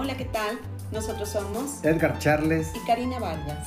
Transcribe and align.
Hola, 0.00 0.16
¿qué 0.16 0.26
tal? 0.26 0.60
Nosotros 0.92 1.28
somos 1.28 1.84
Edgar 1.84 2.20
Charles 2.20 2.70
y 2.72 2.86
Karina 2.86 3.18
Vargas. 3.18 3.66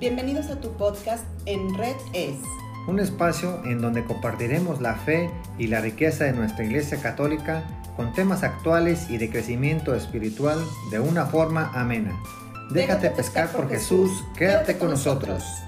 Bienvenidos 0.00 0.50
a 0.50 0.60
tu 0.60 0.72
podcast 0.72 1.24
En 1.46 1.72
Red 1.78 1.94
Es. 2.14 2.34
Un 2.88 2.98
espacio 2.98 3.64
en 3.64 3.80
donde 3.80 4.04
compartiremos 4.04 4.80
la 4.80 4.96
fe 4.96 5.30
y 5.56 5.68
la 5.68 5.80
riqueza 5.80 6.24
de 6.24 6.32
nuestra 6.32 6.64
Iglesia 6.64 7.00
Católica 7.00 7.62
con 7.94 8.12
temas 8.12 8.42
actuales 8.42 9.08
y 9.08 9.18
de 9.18 9.30
crecimiento 9.30 9.94
espiritual 9.94 10.58
de 10.90 10.98
una 10.98 11.26
forma 11.26 11.70
amena. 11.72 12.20
Déjate, 12.72 13.10
pescar 13.10 13.52
por 13.52 13.68
Jesús, 13.68 14.10
quédate 14.36 14.78
con 14.78 14.90
nosotros. 14.90 15.44
¿Qué 15.44 15.67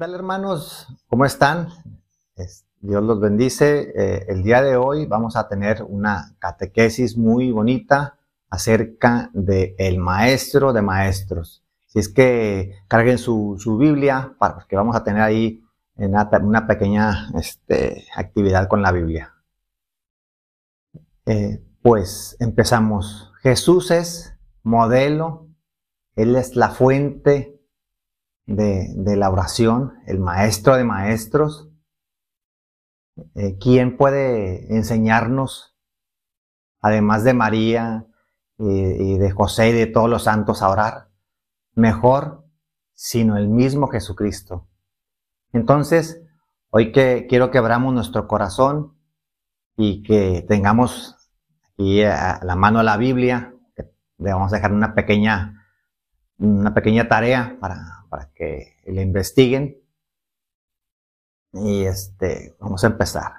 tal 0.00 0.14
hermanos? 0.14 0.88
¿Cómo 1.08 1.26
están? 1.26 1.68
Dios 2.80 3.02
los 3.02 3.20
bendice. 3.20 3.92
Eh, 3.94 4.24
el 4.30 4.42
día 4.42 4.62
de 4.62 4.74
hoy 4.74 5.04
vamos 5.04 5.36
a 5.36 5.46
tener 5.46 5.82
una 5.82 6.34
catequesis 6.38 7.18
muy 7.18 7.52
bonita 7.52 8.18
acerca 8.48 9.28
del 9.34 9.74
el 9.76 9.98
maestro 9.98 10.72
de 10.72 10.80
maestros. 10.80 11.62
Si 11.84 11.98
es 11.98 12.08
que 12.08 12.78
carguen 12.88 13.18
su, 13.18 13.58
Biblia, 13.78 14.34
porque 14.38 14.74
vamos 14.74 14.96
a 14.96 15.04
tener 15.04 15.20
ahí 15.20 15.62
una, 15.96 16.66
pequeña 16.66 17.28
este, 17.38 18.06
actividad 18.16 18.68
con 18.68 18.80
la 18.80 18.92
Biblia. 18.92 19.34
Eh, 21.26 21.62
pues 21.82 22.38
empezamos. 22.40 23.34
Jesús 23.42 23.90
es 23.90 24.34
modelo, 24.62 25.46
Él 26.16 26.36
es 26.36 26.56
la 26.56 26.70
fuente 26.70 27.59
de, 28.50 29.16
la 29.16 29.30
oración, 29.30 29.94
el 30.06 30.18
maestro 30.18 30.76
de 30.76 30.84
maestros. 30.84 31.68
Eh, 33.34 33.58
¿Quién 33.60 33.96
puede 33.96 34.74
enseñarnos, 34.74 35.76
además 36.80 37.24
de 37.24 37.34
María 37.34 38.06
y, 38.58 39.18
de 39.18 39.30
José 39.30 39.70
y 39.70 39.72
de 39.72 39.86
todos 39.86 40.10
los 40.10 40.24
santos, 40.24 40.62
a 40.62 40.68
orar? 40.68 41.10
Mejor, 41.74 42.44
sino 42.94 43.36
el 43.36 43.48
mismo 43.48 43.88
Jesucristo. 43.88 44.66
Entonces, 45.52 46.20
hoy 46.70 46.92
que 46.92 47.26
quiero 47.28 47.50
que 47.50 47.58
abramos 47.58 47.94
nuestro 47.94 48.26
corazón 48.26 48.96
y 49.76 50.02
que 50.02 50.44
tengamos 50.48 51.16
aquí 51.74 52.02
a 52.02 52.40
la 52.42 52.56
mano 52.56 52.82
la 52.82 52.96
Biblia, 52.96 53.54
le 54.18 54.32
vamos 54.32 54.52
a 54.52 54.56
dejar 54.56 54.72
una 54.72 54.94
pequeña, 54.94 55.66
una 56.38 56.74
pequeña 56.74 57.08
tarea 57.08 57.56
para, 57.58 57.99
para 58.10 58.30
que 58.34 58.76
le 58.86 59.00
investiguen. 59.00 59.80
Y 61.52 61.84
este, 61.84 62.56
vamos 62.60 62.84
a 62.84 62.88
empezar. 62.88 63.32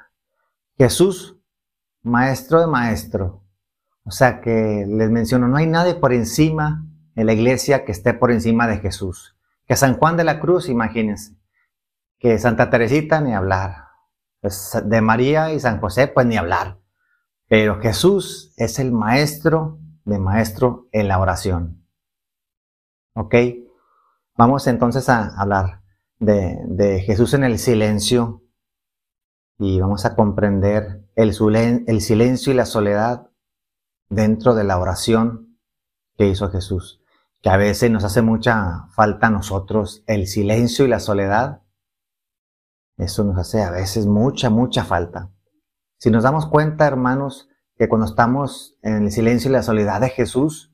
Jesús, 0.78 1.38
maestro 2.02 2.60
de 2.60 2.68
maestro. 2.68 3.44
O 4.04 4.12
sea 4.12 4.42
que 4.42 4.86
les 4.88 5.12
menciono, 5.12 5.48
no 5.48 5.58
hay 5.58 5.68
nadie 5.68 5.94
por 5.94 6.12
encima 6.12 6.88
en 7.16 7.28
la 7.28 7.34
iglesia 7.34 7.86
que 7.86 7.92
esté 7.92 8.16
por 8.16 8.32
encima 8.32 8.68
de 8.68 8.80
Jesús. 8.80 9.36
Que 9.68 9.76
San 9.76 9.98
Juan 9.98 10.18
de 10.18 10.24
la 10.24 10.40
Cruz, 10.40 10.70
imagínense. 10.70 11.36
Que 12.18 12.40
Santa 12.40 12.70
Teresita, 12.70 13.22
ni 13.22 13.34
hablar. 13.34 13.90
Pues 14.40 14.76
de 14.84 15.02
María 15.02 15.54
y 15.54 15.60
San 15.60 15.80
José, 15.80 16.08
pues 16.08 16.26
ni 16.26 16.38
hablar. 16.38 16.80
Pero 17.48 17.80
Jesús 17.80 18.54
es 18.58 18.80
el 18.80 18.92
maestro 18.92 19.78
de 20.06 20.18
maestro 20.18 20.88
en 20.92 21.08
la 21.08 21.20
oración. 21.20 21.86
¿Ok? 23.14 23.36
Vamos 24.38 24.66
entonces 24.68 25.10
a 25.10 25.36
hablar 25.40 25.82
de, 26.20 27.04
Jesús 27.06 27.34
en 27.34 27.44
el 27.44 27.60
silencio 27.60 28.44
y 29.58 29.80
vamos 29.80 30.06
a 30.06 30.16
comprender 30.16 31.06
el, 31.16 31.36
el 31.88 32.02
silencio 32.02 32.54
y 32.54 32.56
la 32.56 32.66
soledad 32.66 33.30
dentro 34.10 34.56
de 34.56 34.64
la 34.64 34.80
oración 34.80 35.60
que 36.18 36.28
hizo 36.28 36.50
Jesús, 36.50 37.02
que 37.42 37.50
a 37.50 37.58
veces 37.58 37.92
nos 37.92 38.04
hace 38.04 38.22
mucha 38.22 38.88
falta 38.96 39.28
a 39.28 39.32
nosotros 39.32 40.04
el 40.08 40.28
silencio 40.28 40.86
y 40.86 40.88
la 40.88 41.00
soledad. 41.00 41.64
Eso 42.98 43.24
nos 43.24 43.38
hace 43.38 43.64
a 43.64 43.72
veces 43.72 44.06
mucha, 44.06 44.50
mucha 44.50 44.84
falta. 44.84 45.32
Si 45.98 46.10
nos 46.10 46.24
damos 46.24 46.48
cuenta, 46.48 46.88
hermanos, 46.88 47.50
que 47.78 47.90
cuando 47.90 48.06
estamos 48.06 48.78
en 48.82 49.04
el 49.04 49.12
silencio 49.12 49.50
y 49.50 49.54
la 49.54 49.64
soledad 49.64 50.02
de 50.02 50.10
Jesús, 50.10 50.71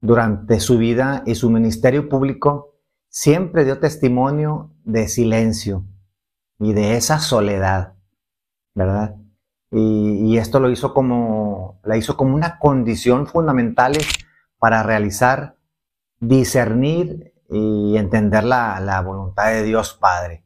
durante 0.00 0.60
su 0.60 0.78
vida 0.78 1.22
y 1.26 1.34
su 1.34 1.50
ministerio 1.50 2.08
público, 2.08 2.74
siempre 3.08 3.64
dio 3.64 3.80
testimonio 3.80 4.72
de 4.84 5.08
silencio 5.08 5.84
y 6.58 6.72
de 6.72 6.96
esa 6.96 7.18
soledad, 7.18 7.94
¿verdad? 8.74 9.16
Y, 9.72 10.36
esto 10.36 10.58
lo 10.58 10.70
hizo 10.70 10.94
como, 10.94 11.80
la 11.84 11.96
hizo 11.96 12.16
como 12.16 12.34
una 12.34 12.58
condición 12.58 13.26
fundamental 13.26 13.92
para 14.58 14.82
realizar, 14.82 15.56
discernir 16.18 17.34
y 17.48 17.96
entender 17.96 18.44
la, 18.44 18.80
la 18.80 19.00
voluntad 19.00 19.48
de 19.48 19.62
Dios 19.62 19.94
Padre, 19.94 20.44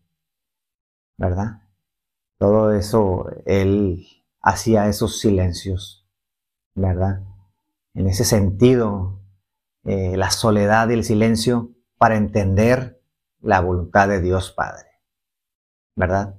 ¿verdad? 1.17 1.63
Todo 2.39 2.73
eso, 2.73 3.31
Él 3.47 4.07
hacía 4.43 4.89
esos 4.89 5.21
silencios, 5.21 6.07
¿verdad? 6.75 7.23
En 7.95 8.09
ese 8.09 8.25
sentido, 8.25 9.24
eh, 9.85 10.17
la 10.17 10.31
soledad 10.31 10.89
y 10.89 10.95
el 10.95 11.05
silencio 11.05 11.71
para 11.99 12.17
entender 12.17 13.01
la 13.41 13.61
voluntad 13.61 14.09
de 14.09 14.21
Dios 14.21 14.51
Padre. 14.51 14.89
¿Verdad? 15.95 16.37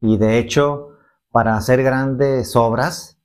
Y 0.00 0.18
de 0.18 0.38
hecho, 0.38 0.90
para 1.30 1.56
hacer 1.56 1.82
grandes 1.82 2.56
obras 2.56 3.18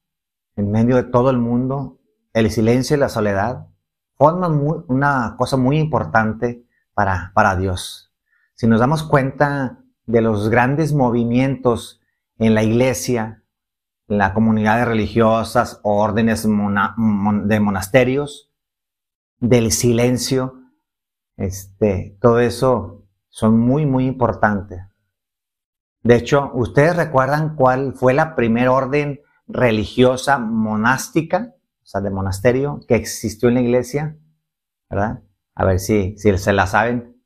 en 0.56 0.72
medio 0.72 0.96
de 0.96 1.04
todo 1.04 1.30
el 1.30 1.38
mundo, 1.38 2.00
el 2.34 2.52
silencio 2.52 2.96
y 2.96 3.00
la 3.00 3.10
soledad 3.10 3.68
forman 4.18 4.62
una 4.88 5.36
cosa 5.38 5.58
muy 5.58 5.78
importante 5.78 6.66
para, 6.94 7.32
para 7.34 7.56
Dios. 7.56 8.14
Si 8.54 8.68
nos 8.68 8.80
damos 8.80 9.04
cuenta 9.04 9.80
de 10.06 10.22
los 10.22 10.50
grandes 10.50 10.94
movimientos 10.94 12.02
en 12.38 12.54
la 12.54 12.64
iglesia, 12.64 13.44
en 14.08 14.18
las 14.20 14.32
comunidades 14.32 14.88
religiosas, 14.88 15.80
órdenes 15.84 16.44
de 16.44 17.60
monasterios, 17.60 18.52
del 19.50 19.72
silencio, 19.72 20.56
este, 21.38 22.18
todo 22.20 22.40
eso 22.40 23.08
son 23.30 23.60
muy, 23.60 23.86
muy 23.86 24.06
importantes. 24.06 24.82
De 26.02 26.16
hecho, 26.16 26.52
¿ustedes 26.54 26.96
recuerdan 26.96 27.56
cuál 27.56 27.94
fue 27.94 28.14
la 28.14 28.36
primera 28.36 28.72
orden 28.72 29.22
religiosa 29.48 30.40
monástica, 30.40 31.56
o 31.84 31.86
sea, 31.86 32.02
de 32.02 32.10
monasterio, 32.10 32.80
que 32.88 32.96
existió 32.96 33.50
en 33.50 33.56
la 33.56 33.62
iglesia? 33.62 34.18
¿Verdad? 34.90 35.24
A 35.54 35.66
ver 35.66 35.80
si, 35.80 36.18
si 36.18 36.36
se 36.38 36.54
la 36.54 36.68
saben. 36.68 37.22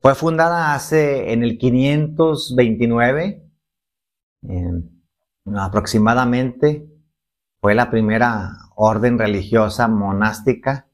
Fue 0.00 0.14
fundada 0.14 0.74
hace, 0.74 1.32
en 1.32 1.42
el 1.42 1.56
529, 1.58 3.42
aproximadamente, 5.56 6.86
fue 7.60 7.74
la 7.74 7.90
primera 7.90 8.52
orden 8.76 9.18
religiosa 9.18 9.88
monástica 9.88 10.88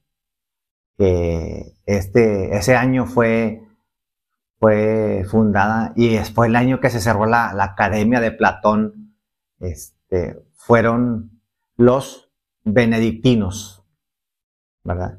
que 1.01 1.75
este, 1.87 2.55
ese 2.55 2.77
año 2.77 3.07
fue, 3.07 3.67
fue 4.59 5.25
fundada 5.31 5.95
y 5.97 6.19
fue 6.19 6.49
el 6.49 6.57
año 6.57 6.79
que 6.79 6.91
se 6.91 7.01
cerró 7.01 7.25
la, 7.25 7.57
Academia 7.59 8.21
de 8.21 8.33
Platón, 8.33 9.15
este, 9.61 10.45
fueron 10.53 11.41
los 11.79 12.31
benedictinos, 12.65 13.83
¿verdad? 14.85 15.19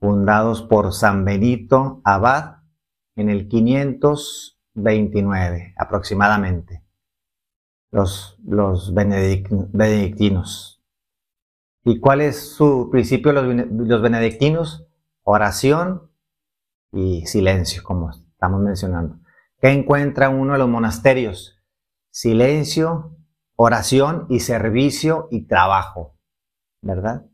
Fundados 0.00 0.62
por 0.62 0.92
San 0.92 1.24
Benito 1.24 2.00
Abad 2.02 2.56
en 3.14 3.30
el 3.30 3.46
529 3.46 5.74
aproximadamente. 5.76 6.82
Los, 7.92 8.36
los 8.44 8.92
benedictinos. 8.92 10.79
¿Y 11.84 11.98
cuál 12.00 12.20
es 12.20 12.50
su 12.50 12.88
principio 12.90 13.32
los, 13.32 13.44
los 13.70 14.02
benedictinos? 14.02 14.86
Oración 15.22 16.10
y 16.92 17.26
silencio, 17.26 17.82
como 17.82 18.10
estamos 18.10 18.60
mencionando. 18.60 19.18
¿Qué 19.60 19.68
encuentra 19.70 20.28
uno 20.28 20.54
de 20.54 20.58
los 20.58 20.68
monasterios? 20.68 21.58
Silencio, 22.10 23.16
oración 23.56 24.26
y 24.28 24.40
servicio 24.40 25.28
y 25.30 25.46
trabajo, 25.46 26.16
¿verdad? 26.80 27.26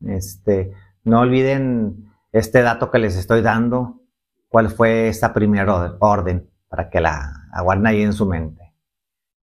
Este, 0.00 0.72
no 1.04 1.20
olviden 1.20 2.10
este 2.32 2.62
dato 2.62 2.90
que 2.90 2.98
les 2.98 3.16
estoy 3.16 3.42
dando, 3.42 4.02
cuál 4.48 4.70
fue 4.70 5.08
esta 5.08 5.32
primera 5.32 5.96
orden, 6.00 6.50
para 6.68 6.90
que 6.90 7.00
la 7.00 7.48
aguarden 7.52 7.86
ahí 7.86 8.02
en 8.02 8.12
su 8.12 8.26
mente. 8.26 8.74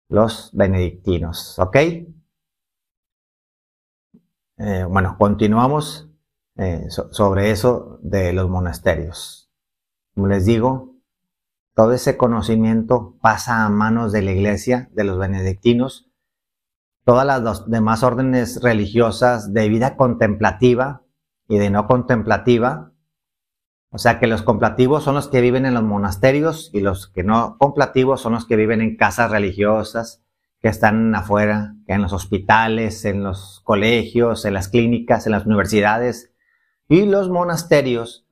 Los 0.08 0.50
benedictinos, 0.54 1.58
¿ok? 1.58 1.76
Eh, 4.66 4.84
bueno, 4.84 5.16
continuamos 5.18 6.08
eh, 6.56 6.86
sobre 6.88 7.50
eso 7.50 7.98
de 8.02 8.32
los 8.32 8.48
monasterios. 8.48 9.50
Como 10.14 10.28
les 10.28 10.46
digo, 10.46 10.94
todo 11.74 11.92
ese 11.92 12.16
conocimiento 12.16 13.18
pasa 13.20 13.66
a 13.66 13.68
manos 13.68 14.10
de 14.10 14.22
la 14.22 14.32
iglesia, 14.32 14.88
de 14.92 15.04
los 15.04 15.18
benedictinos, 15.18 16.08
todas 17.04 17.26
las 17.26 17.68
demás 17.68 18.02
órdenes 18.02 18.62
religiosas 18.62 19.52
de 19.52 19.68
vida 19.68 19.96
contemplativa 19.96 21.02
y 21.46 21.58
de 21.58 21.68
no 21.68 21.86
contemplativa. 21.86 22.92
O 23.90 23.98
sea 23.98 24.18
que 24.18 24.26
los 24.26 24.40
contemplativos 24.40 25.04
son 25.04 25.14
los 25.14 25.28
que 25.28 25.42
viven 25.42 25.66
en 25.66 25.74
los 25.74 25.82
monasterios 25.82 26.70
y 26.72 26.80
los 26.80 27.08
que 27.08 27.22
no 27.22 27.58
contemplativos 27.58 28.22
son 28.22 28.32
los 28.32 28.46
que 28.46 28.56
viven 28.56 28.80
en 28.80 28.96
casas 28.96 29.30
religiosas, 29.30 30.23
que 30.64 30.70
están 30.70 31.14
afuera, 31.14 31.74
en 31.86 32.00
los 32.00 32.14
hospitales, 32.14 33.04
en 33.04 33.22
los 33.22 33.60
colegios, 33.64 34.46
en 34.46 34.54
las 34.54 34.68
clínicas, 34.68 35.26
en 35.26 35.32
las 35.32 35.44
universidades. 35.44 36.32
Y 36.88 37.04
los 37.04 37.28
monasterios 37.28 38.26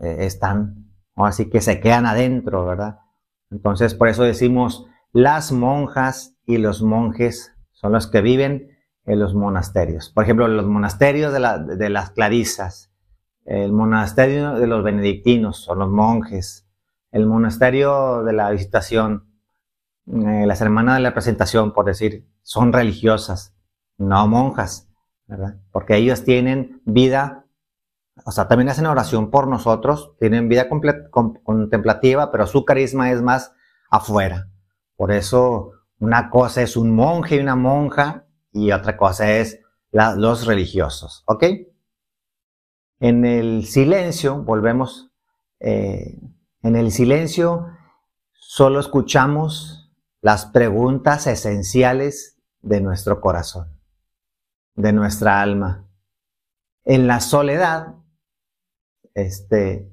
eh, 0.00 0.16
están, 0.22 0.90
así 1.14 1.48
que 1.48 1.60
se 1.60 1.78
quedan 1.78 2.04
adentro, 2.04 2.66
¿verdad? 2.66 2.98
Entonces, 3.52 3.94
por 3.94 4.08
eso 4.08 4.24
decimos, 4.24 4.86
las 5.12 5.52
monjas 5.52 6.36
y 6.46 6.58
los 6.58 6.82
monjes 6.82 7.54
son 7.70 7.92
los 7.92 8.08
que 8.08 8.22
viven 8.22 8.76
en 9.04 9.20
los 9.20 9.36
monasterios. 9.36 10.10
Por 10.10 10.24
ejemplo, 10.24 10.48
los 10.48 10.66
monasterios 10.66 11.32
de, 11.32 11.90
las 11.90 12.10
clarisas, 12.10 12.92
el 13.44 13.72
monasterio 13.72 14.54
de 14.54 14.66
los 14.66 14.82
benedictinos 14.82 15.58
son 15.58 15.78
los 15.78 15.90
monjes, 15.90 16.68
el 17.12 17.26
monasterio 17.26 18.24
de 18.24 18.32
la 18.32 18.50
visitación, 18.50 19.27
eh, 20.10 20.46
las 20.46 20.60
hermanas 20.60 20.96
de 20.96 21.02
la 21.02 21.12
presentación, 21.12 21.72
por 21.72 21.84
decir, 21.84 22.26
son 22.42 22.72
religiosas, 22.72 23.54
no 23.98 24.26
monjas, 24.26 24.88
¿verdad? 25.26 25.60
Porque 25.70 25.96
ellos 25.96 26.24
tienen 26.24 26.80
vida, 26.86 27.44
o 28.24 28.32
sea, 28.32 28.48
también 28.48 28.70
hacen 28.70 28.86
oración 28.86 29.30
por 29.30 29.48
nosotros, 29.48 30.16
tienen 30.18 30.48
vida 30.48 30.68
contemplativa, 30.70 32.32
pero 32.32 32.46
su 32.46 32.64
carisma 32.64 33.10
es 33.10 33.20
más 33.20 33.52
afuera. 33.90 34.48
Por 34.96 35.12
eso 35.12 35.72
una 35.98 36.30
cosa 36.30 36.62
es 36.62 36.76
un 36.76 36.94
monje 36.94 37.36
y 37.36 37.40
una 37.40 37.56
monja 37.56 38.24
y 38.50 38.72
otra 38.72 38.96
cosa 38.96 39.30
es 39.32 39.60
los 39.90 40.46
religiosos, 40.46 41.22
¿ok? 41.26 41.44
En 43.00 43.24
el 43.24 43.66
silencio, 43.66 44.42
volvemos, 44.42 45.10
eh, 45.60 46.18
en 46.62 46.76
el 46.76 46.92
silencio 46.92 47.66
solo 48.32 48.80
escuchamos 48.80 49.77
las 50.20 50.46
preguntas 50.46 51.26
esenciales 51.26 52.38
de 52.60 52.80
nuestro 52.80 53.20
corazón, 53.20 53.68
de 54.74 54.92
nuestra 54.92 55.40
alma. 55.40 55.88
En 56.84 57.06
la 57.06 57.20
soledad, 57.20 57.94
este, 59.14 59.90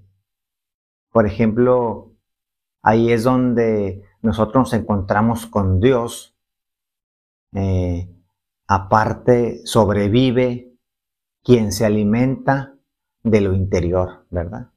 por 1.12 1.26
ejemplo, 1.26 2.14
ahí 2.82 3.12
es 3.12 3.24
donde 3.24 4.04
nosotros 4.22 4.56
nos 4.56 4.74
encontramos 4.74 5.46
con 5.46 5.80
Dios, 5.80 6.36
eh, 7.54 8.10
aparte 8.68 9.62
sobrevive 9.66 10.74
quien 11.44 11.72
se 11.72 11.86
alimenta 11.86 12.76
de 13.24 13.42
lo 13.42 13.54
interior, 13.54 14.26
¿verdad? 14.30 14.72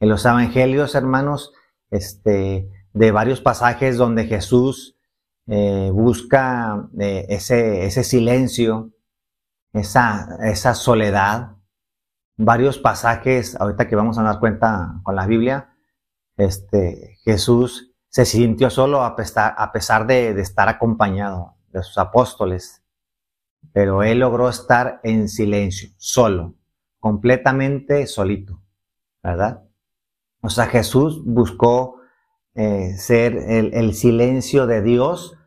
En 0.00 0.08
los 0.08 0.24
evangelios, 0.24 0.94
hermanos, 0.94 1.52
este, 1.90 2.70
de 2.92 3.10
varios 3.12 3.40
pasajes 3.40 3.96
donde 3.96 4.26
Jesús 4.26 4.96
eh, 5.46 5.90
busca 5.92 6.88
eh, 6.98 7.26
ese, 7.28 7.86
ese, 7.86 8.04
silencio, 8.04 8.90
esa, 9.72 10.38
esa 10.42 10.74
soledad, 10.74 11.56
varios 12.36 12.78
pasajes, 12.78 13.56
ahorita 13.60 13.88
que 13.88 13.96
vamos 13.96 14.18
a 14.18 14.22
dar 14.22 14.40
cuenta 14.40 15.00
con 15.02 15.16
la 15.16 15.26
Biblia, 15.26 15.74
este, 16.36 17.16
Jesús 17.24 17.92
se 18.08 18.24
sintió 18.24 18.70
solo 18.70 19.04
a 19.04 19.16
pesar, 19.16 19.54
a 19.58 19.72
pesar 19.72 20.06
de, 20.06 20.30
estar 20.40 20.68
acompañado 20.68 21.56
de 21.70 21.82
sus 21.82 21.98
apóstoles, 21.98 22.82
pero 23.72 24.02
él 24.02 24.20
logró 24.20 24.48
estar 24.48 25.00
en 25.02 25.28
silencio, 25.28 25.90
solo, 25.96 26.54
completamente 27.00 28.06
solito, 28.06 28.62
¿verdad? 29.22 29.64
O 30.40 30.48
sea, 30.48 30.66
Jesús 30.66 31.22
buscó 31.24 31.97
eh, 32.60 32.96
ser 32.96 33.36
el, 33.36 33.94
silencio 33.94 34.66
de 34.66 34.82
Dios 34.82 35.38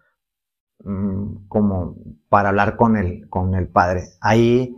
mm, 0.79 1.49
como 1.49 1.97
para 2.29 2.47
hablar 2.47 2.77
con 2.77 2.95
el, 2.95 3.27
con 3.27 3.53
el 3.53 3.67
Padre. 3.67 4.03
Ahí, 4.21 4.73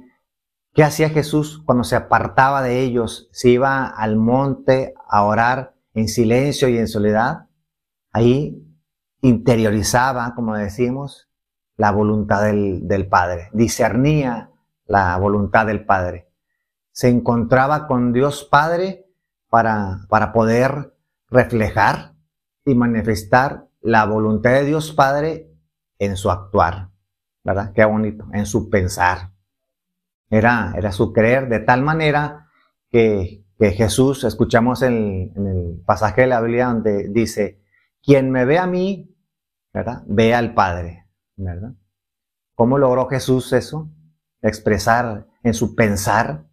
¿qué 0.74 0.84
hacía 0.84 1.10
Jesús 1.10 1.62
cuando 1.64 1.84
se 1.84 1.96
apartaba 1.96 2.64
de 2.64 2.80
ellos? 2.80 3.30
Se 3.32 3.50
iba 3.50 3.86
al 3.86 4.16
monte 4.16 4.96
a 5.08 5.24
orar 5.26 5.76
en 5.94 6.08
silencio 6.08 6.68
y 6.70 6.80
en 6.80 6.88
soledad 6.88 7.50
ahí 8.12 8.68
interiorizaba, 9.22 10.34
como 10.34 10.56
decimos, 10.56 11.30
la 11.78 11.92
voluntad 11.92 12.42
del, 12.42 13.08
Padre, 13.10 13.50
discernía 13.54 14.50
la 14.86 15.16
voluntad 15.18 15.68
del 15.68 15.86
Padre. 15.86 16.32
Se 16.90 17.10
encontraba 17.10 17.86
con 17.86 18.12
Dios 18.12 18.44
Padre 18.44 19.06
para, 19.50 20.08
para 20.10 20.34
poder 20.34 20.96
reflejar 21.30 22.13
y 22.66 22.76
manifestar 22.76 23.68
la 23.82 24.06
voluntad 24.06 24.52
de 24.52 24.66
Dios 24.66 24.92
Padre 24.94 25.52
en 26.00 26.16
su 26.16 26.32
actuar, 26.32 26.90
¿verdad? 27.44 27.74
Qué 27.74 27.84
bonito, 27.86 28.28
en 28.34 28.46
su 28.46 28.70
pensar. 28.70 29.32
Era, 30.30 30.74
era 30.76 30.92
su 30.92 31.14
creer 31.14 31.50
de 31.50 31.60
tal 31.60 31.82
manera 31.82 32.48
que, 32.90 33.42
Jesús, 33.60 34.26
escuchamos 34.26 34.82
en, 34.82 35.32
en 35.38 35.48
el 35.48 35.82
pasaje 35.86 36.22
de 36.22 36.28
la 36.28 36.42
Biblia 36.42 36.66
donde 36.68 37.08
dice, 37.08 37.62
quien 38.04 38.30
me 38.30 38.44
ve 38.44 38.58
a 38.58 38.68
mí, 38.68 39.16
¿verdad? 39.72 40.04
Ve 40.06 40.36
al 40.36 40.54
Padre, 40.54 41.08
¿verdad? 41.38 41.74
¿Cómo 42.56 42.78
logró 42.78 43.08
Jesús 43.08 43.54
eso? 43.54 43.90
Expresar 44.42 45.28
en 45.44 45.54
su 45.54 45.76
pensar, 45.76 46.46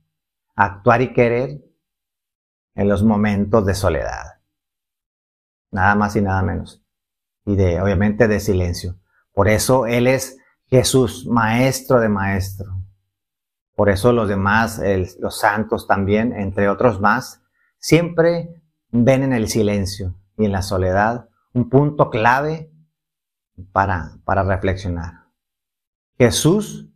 actuar 0.54 1.02
y 1.02 1.12
querer 1.12 1.64
en 2.74 2.88
los 2.88 3.02
momentos 3.02 3.66
de 3.66 3.74
soledad. 3.74 4.39
Nada 5.70 5.94
más 5.94 6.16
y 6.16 6.22
nada 6.22 6.42
menos. 6.42 6.82
Y 7.44 7.56
de, 7.56 7.80
obviamente, 7.80 8.28
de 8.28 8.40
silencio. 8.40 8.96
Por 9.32 9.48
eso 9.48 9.86
Él 9.86 10.06
es 10.06 10.38
Jesús, 10.66 11.26
maestro 11.26 12.00
de 12.00 12.08
maestro. 12.08 12.80
Por 13.74 13.88
eso 13.88 14.12
los 14.12 14.28
demás, 14.28 14.80
los 15.18 15.38
santos 15.38 15.86
también, 15.86 16.32
entre 16.32 16.68
otros 16.68 17.00
más, 17.00 17.42
siempre 17.78 18.62
ven 18.90 19.22
en 19.22 19.32
el 19.32 19.48
silencio 19.48 20.14
y 20.36 20.44
en 20.44 20.52
la 20.52 20.62
soledad 20.62 21.28
un 21.52 21.68
punto 21.68 22.10
clave 22.10 22.70
para, 23.72 24.18
para 24.24 24.42
reflexionar. 24.42 25.28
Jesús 26.18 26.90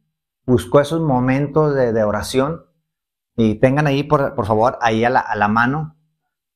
buscó 0.47 0.81
esos 0.81 1.01
momentos 1.01 1.75
de, 1.75 2.05
oración 2.05 2.67
y 3.37 3.57
tengan 3.57 3.87
ahí, 3.87 4.03
por, 4.03 4.45
favor, 4.45 4.79
ahí 4.81 5.05
a 5.05 5.11
la, 5.11 5.21
a 5.21 5.35
la, 5.37 5.49
mano 5.49 5.97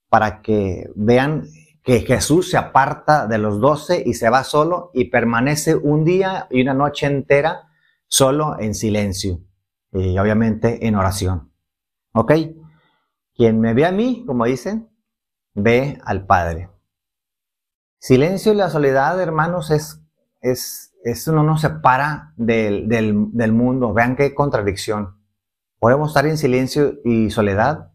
para 0.09 0.43
que 0.43 0.91
vean 0.95 1.45
que 1.83 2.01
Jesús 2.01 2.51
se 2.51 2.57
aparta 2.57 3.27
de 3.27 3.39
los 3.39 3.61
doce 3.61 4.03
y 4.05 4.15
se 4.15 4.29
va 4.31 4.45
solo 4.45 4.91
y 4.93 5.07
permanece 5.07 5.75
un 5.75 6.05
día 6.05 6.47
y 6.51 6.63
una 6.63 6.75
noche 6.75 7.07
entera 7.07 7.69
solo 8.07 8.59
en 8.59 8.75
silencio 8.75 9.41
y 9.93 10.19
obviamente 10.19 10.87
en 10.87 10.97
oración. 10.97 11.53
¿Ok? 12.13 12.33
Quien 13.35 13.61
me 13.61 13.75
ve 13.75 13.87
a 13.87 13.93
mí, 13.93 14.25
como 14.27 14.45
dicen, 14.45 14.91
ve 15.55 15.99
al 16.05 16.27
Padre. 16.27 16.71
Silencio 18.01 18.53
y 18.53 18.57
la 18.57 18.71
soledad, 18.71 19.21
hermanos, 19.21 19.71
es, 19.71 20.01
es, 20.41 20.95
eso 21.05 21.33
no 21.33 21.43
nos 21.43 21.61
separa 21.61 22.33
del, 22.37 22.89
del, 22.89 23.53
mundo. 23.53 23.93
Vean 23.93 24.17
qué 24.17 24.35
contradicción. 24.35 25.21
Podemos 25.79 26.11
estar 26.11 26.27
en 26.27 26.39
silencio 26.39 26.95
y 27.05 27.31
soledad 27.31 27.93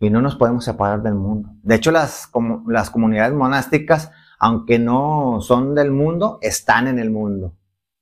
y 0.00 0.10
no 0.10 0.20
nos 0.22 0.34
podemos 0.34 0.64
separar 0.64 1.02
del 1.02 1.14
mundo. 1.14 1.50
De 1.62 1.76
hecho, 1.76 1.92
las, 1.92 2.30
las 2.66 2.90
comunidades 2.90 3.34
monásticas, 3.34 4.10
aunque 4.38 4.78
no 4.78 5.40
son 5.40 5.74
del 5.74 5.92
mundo, 5.92 6.38
están 6.40 6.88
en 6.88 6.98
el 6.98 7.10
mundo, 7.10 7.54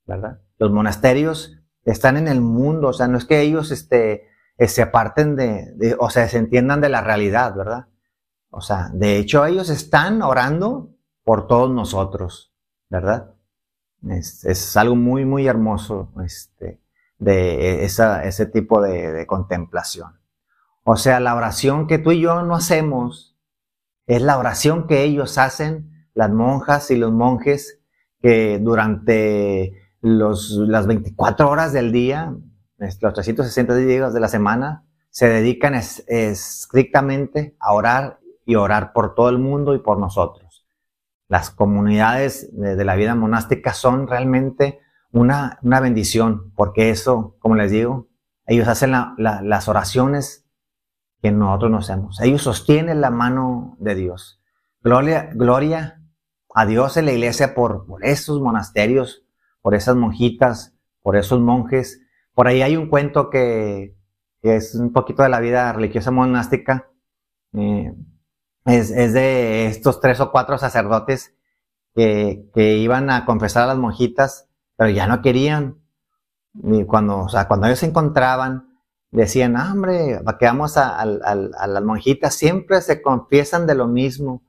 ¿verdad? 0.05 0.39
Los 0.57 0.71
monasterios 0.71 1.59
están 1.83 2.17
en 2.17 2.27
el 2.27 2.41
mundo, 2.41 2.87
o 2.87 2.93
sea, 2.93 3.07
no 3.07 3.17
es 3.17 3.25
que 3.25 3.41
ellos 3.41 3.71
este, 3.71 4.27
eh, 4.57 4.67
se 4.67 4.81
aparten 4.81 5.35
de, 5.35 5.95
o 5.99 6.09
sea, 6.09 6.27
se 6.27 6.37
entiendan 6.37 6.81
de 6.81 6.89
la 6.89 7.01
realidad, 7.01 7.55
¿verdad? 7.55 7.87
O 8.49 8.61
sea, 8.61 8.89
de 8.93 9.17
hecho, 9.17 9.45
ellos 9.45 9.69
están 9.69 10.21
orando 10.21 10.95
por 11.23 11.47
todos 11.47 11.69
nosotros, 11.69 12.53
¿verdad? 12.89 13.33
Es, 14.07 14.75
algo 14.77 14.95
muy, 14.95 15.25
muy 15.25 15.47
hermoso 15.47 16.11
este, 16.25 16.81
de 17.17 17.83
esa, 17.83 18.23
ese 18.23 18.45
tipo 18.45 18.81
de, 18.81 19.25
contemplación. 19.27 20.18
O 20.91 20.95
sea, 20.95 21.19
la 21.19 21.35
oración 21.35 21.85
que 21.85 21.99
tú 21.99 22.09
y 22.13 22.19
yo 22.19 22.41
no 22.41 22.55
hacemos 22.55 23.37
es 24.07 24.23
la 24.23 24.39
oración 24.39 24.87
que 24.87 25.03
ellos 25.03 25.37
hacen, 25.37 26.07
las 26.15 26.31
monjas 26.31 26.89
y 26.89 26.95
los 26.95 27.11
monjes, 27.11 27.79
que 28.23 28.57
durante 28.57 29.73
las 30.01 30.87
24 30.87 31.47
horas 31.47 31.73
del 31.73 31.91
día 31.91 32.35
los 32.79 32.97
360 32.97 33.75
días 33.75 34.15
de 34.15 34.19
la 34.19 34.29
semana, 34.29 34.83
se 35.11 35.29
dedican 35.29 35.75
estrictamente 35.75 37.55
a 37.59 37.73
orar 37.73 38.19
y 38.43 38.55
orar 38.55 38.91
por 38.91 39.13
todo 39.13 39.29
el 39.29 39.37
mundo 39.37 39.75
y 39.75 39.79
por 39.79 39.99
nosotros. 39.99 40.65
Las 41.27 41.51
comunidades 41.51 42.49
de, 42.59 42.83
la 42.83 42.95
vida 42.95 43.13
monástica 43.13 43.73
son 43.73 44.07
realmente 44.07 44.79
una, 45.11 45.59
una, 45.61 45.81
bendición, 45.81 46.51
porque 46.55 46.89
eso, 46.89 47.35
como 47.37 47.53
les 47.53 47.69
digo, 47.69 48.07
ellos 48.47 48.67
hacen 48.67 48.91
las 49.19 49.67
oraciones 49.67 50.48
que 51.21 51.31
nosotros 51.31 51.71
no 51.71 51.77
hacemos. 51.77 52.19
Ellos 52.21 52.41
sostienen 52.41 53.01
la 53.01 53.09
mano 53.09 53.75
de 53.79 53.95
Dios. 53.95 54.41
Gloria, 54.81 55.29
gloria 55.33 56.01
a 56.53 56.65
Dios 56.65 56.97
en 56.97 57.05
la 57.05 57.11
iglesia 57.11 57.53
por, 57.53 57.85
por 57.85 58.05
esos 58.05 58.41
monasterios, 58.41 59.23
por 59.61 59.75
esas 59.75 59.95
monjitas, 59.95 60.75
por 61.01 61.15
esos 61.15 61.39
monjes. 61.39 62.01
Por 62.33 62.47
ahí 62.47 62.61
hay 62.61 62.77
un 62.77 62.87
cuento 62.87 63.29
que, 63.29 63.95
es 64.41 64.75
un 64.75 64.93
poquito 64.93 65.23
de 65.23 65.29
la 65.29 65.39
vida 65.39 65.73
religiosa 65.73 66.11
monástica. 66.11 66.89
Eh, 67.53 67.93
es, 68.65 69.13
de 69.13 69.67
estos 69.67 69.99
tres 69.99 70.19
o 70.19 70.31
cuatro 70.31 70.57
sacerdotes 70.57 71.35
que, 71.93 72.49
iban 72.55 73.09
a 73.09 73.25
confesar 73.25 73.63
a 73.63 73.67
las 73.67 73.77
monjitas, 73.77 74.47
pero 74.77 74.89
ya 74.89 75.07
no 75.07 75.21
querían. 75.21 75.81
Y 76.53 76.85
cuando, 76.85 77.19
o 77.19 77.29
sea, 77.29 77.47
cuando 77.47 77.67
ellos 77.67 77.79
se 77.79 77.87
encontraban, 77.87 78.68
decían, 79.11 79.57
ah, 79.57 79.71
hombre, 79.73 80.19
a, 80.25 81.05
las 81.05 81.83
monjitas, 81.83 82.35
siempre 82.35 82.81
se 82.81 83.01
confiesan 83.01 83.67
de 83.67 83.75
lo 83.75 83.87
mismo. 83.87 84.43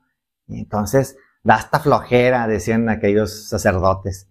Entonces, 0.47 1.17
da 1.43 1.55
hasta 1.55 1.79
flojera, 1.79 2.47
decían 2.47 2.89
aquellos 2.89 3.47
sacerdotes. 3.49 4.27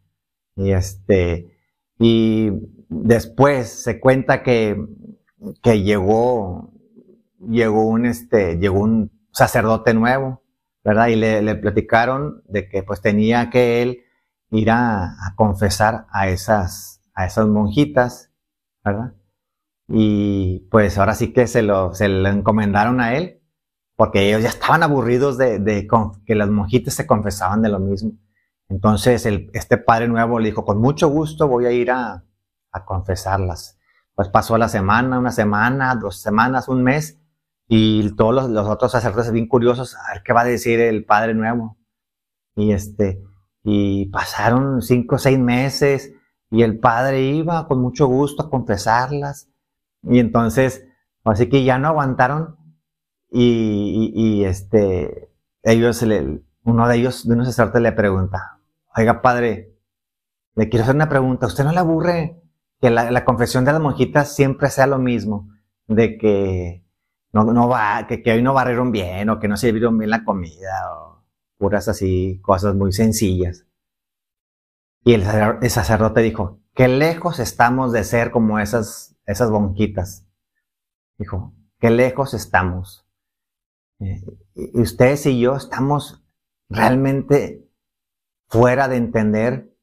Y 0.56 0.72
este, 0.72 1.56
y 1.98 2.50
después 2.88 3.68
se 3.68 4.00
cuenta 4.00 4.42
que, 4.42 4.82
que 5.62 5.82
llegó, 5.82 6.72
llegó 7.38 7.86
un, 7.86 8.06
este, 8.06 8.58
llegó 8.58 8.80
un 8.80 9.10
sacerdote 9.32 9.94
nuevo, 9.94 10.42
¿verdad? 10.84 11.08
Y 11.08 11.16
le, 11.16 11.54
platicaron 11.56 12.42
de 12.46 12.68
que 12.68 12.82
pues 12.82 13.00
tenía 13.00 13.50
que 13.50 13.82
él 13.82 14.02
ir 14.50 14.70
a, 14.70 15.14
confesar 15.36 16.06
a 16.10 16.28
esas, 16.28 17.02
a 17.14 17.26
esas 17.26 17.46
monjitas, 17.46 18.30
¿verdad? 18.84 19.14
Y 19.90 20.60
pues 20.70 20.96
ahora 20.98 21.14
sí 21.14 21.32
que 21.32 21.46
se 21.46 21.62
lo, 21.62 21.94
se 21.94 22.08
le 22.08 22.28
encomendaron 22.28 23.00
a 23.00 23.14
él, 23.16 23.42
porque 23.96 24.28
ellos 24.28 24.42
ya 24.42 24.48
estaban 24.48 24.82
aburridos 24.82 25.36
de, 25.36 25.58
de, 25.58 25.88
que 26.24 26.34
las 26.34 26.48
monjitas 26.48 26.94
se 26.94 27.06
confesaban 27.06 27.60
de 27.60 27.68
lo 27.68 27.80
mismo. 27.80 28.12
Entonces 28.68 29.26
el, 29.26 29.50
este 29.52 29.76
padre 29.78 30.06
nuevo 30.06 30.38
le 30.38 30.50
dijo, 30.50 30.64
con 30.64 30.80
mucho 30.80 31.08
gusto 31.08 31.48
voy 31.48 31.66
a 31.66 31.72
ir 31.72 31.90
a, 31.90 32.24
a 32.70 32.84
confesarlas. 32.84 33.78
Pues 34.14 34.28
pasó 34.28 34.56
la 34.58 34.68
semana, 34.68 35.18
una 35.18 35.32
semana, 35.32 35.96
dos 35.96 36.20
semanas, 36.20 36.68
un 36.68 36.84
mes, 36.84 37.18
y 37.66 38.14
todos 38.16 38.34
los, 38.34 38.50
los, 38.50 38.68
otros 38.68 38.92
sacerdotes 38.92 39.32
bien 39.32 39.46
curiosos 39.48 39.96
a 39.96 40.12
ver 40.12 40.22
qué 40.24 40.32
va 40.32 40.42
a 40.42 40.44
decir 40.44 40.80
el 40.80 41.04
Padre 41.04 41.34
Nuevo. 41.34 41.78
Y 42.54 42.72
este, 42.72 43.22
y 43.62 44.06
pasaron 44.06 44.82
cinco 44.82 45.16
o 45.16 45.18
seis 45.18 45.38
meses 45.38 46.12
y 46.50 46.62
el 46.62 46.78
Padre 46.78 47.22
iba 47.22 47.66
con 47.68 47.80
mucho 47.80 48.06
gusto 48.06 48.42
a 48.42 48.50
confesarlas. 48.50 49.49
Y 50.02 50.18
entonces, 50.18 50.86
así 51.24 51.48
que 51.48 51.64
ya 51.64 51.78
no 51.78 51.88
aguantaron 51.88 52.56
y, 53.30 54.44
este, 54.44 55.30
ellos, 55.62 56.04
uno 56.64 56.88
de 56.88 56.96
ellos, 56.96 57.26
de 57.26 57.34
unos 57.34 57.46
sacerdotes 57.46 57.82
le 57.82 57.92
pregunta, 57.92 58.58
oiga 58.96 59.22
Padre, 59.22 59.76
le 60.56 60.68
quiero 60.68 60.82
hacer 60.82 60.96
una 60.96 61.08
pregunta, 61.08 61.46
¿usted 61.46 61.64
no 61.64 61.72
le 61.72 61.78
aburre 61.78 62.42
que 62.80 62.90
la, 62.90 63.24
confesión 63.24 63.64
de 63.64 63.72
las 63.72 63.80
monjitas 63.80 64.34
siempre 64.34 64.70
sea 64.70 64.86
lo 64.86 64.98
mismo? 64.98 65.48
De 65.86 66.18
que 66.18 66.84
no, 67.32 67.44
no 67.44 67.68
va, 67.68 68.06
que, 68.08 68.22
que 68.22 68.32
hoy 68.32 68.42
no 68.42 68.54
barrieron 68.54 68.90
bien 68.90 69.28
o 69.30 69.38
que 69.38 69.48
no 69.48 69.56
sirvieron 69.56 69.96
bien 69.98 70.10
la 70.10 70.24
comida 70.24 70.90
o 70.92 71.24
puras 71.56 71.88
así, 71.88 72.40
cosas 72.42 72.74
muy 72.74 72.92
sencillas. 72.92 73.66
Y 75.04 75.14
el, 75.14 75.70
sacerdote 75.70 76.20
dijo, 76.20 76.60
qué 76.74 76.88
lejos 76.88 77.38
estamos 77.38 77.92
de 77.92 78.04
ser 78.04 78.30
como 78.30 78.58
esas, 78.58 79.16
esas 79.30 79.50
bonquitas. 79.50 80.26
Dijo, 81.18 81.54
qué 81.78 81.90
lejos 81.90 82.34
estamos. 82.34 83.06
Eh, 84.00 84.22
y 84.54 84.80
ustedes 84.80 85.26
y 85.26 85.40
yo 85.40 85.56
estamos 85.56 86.24
realmente 86.68 87.68
fuera 88.48 88.88
de 88.88 88.96
entender 88.96 89.74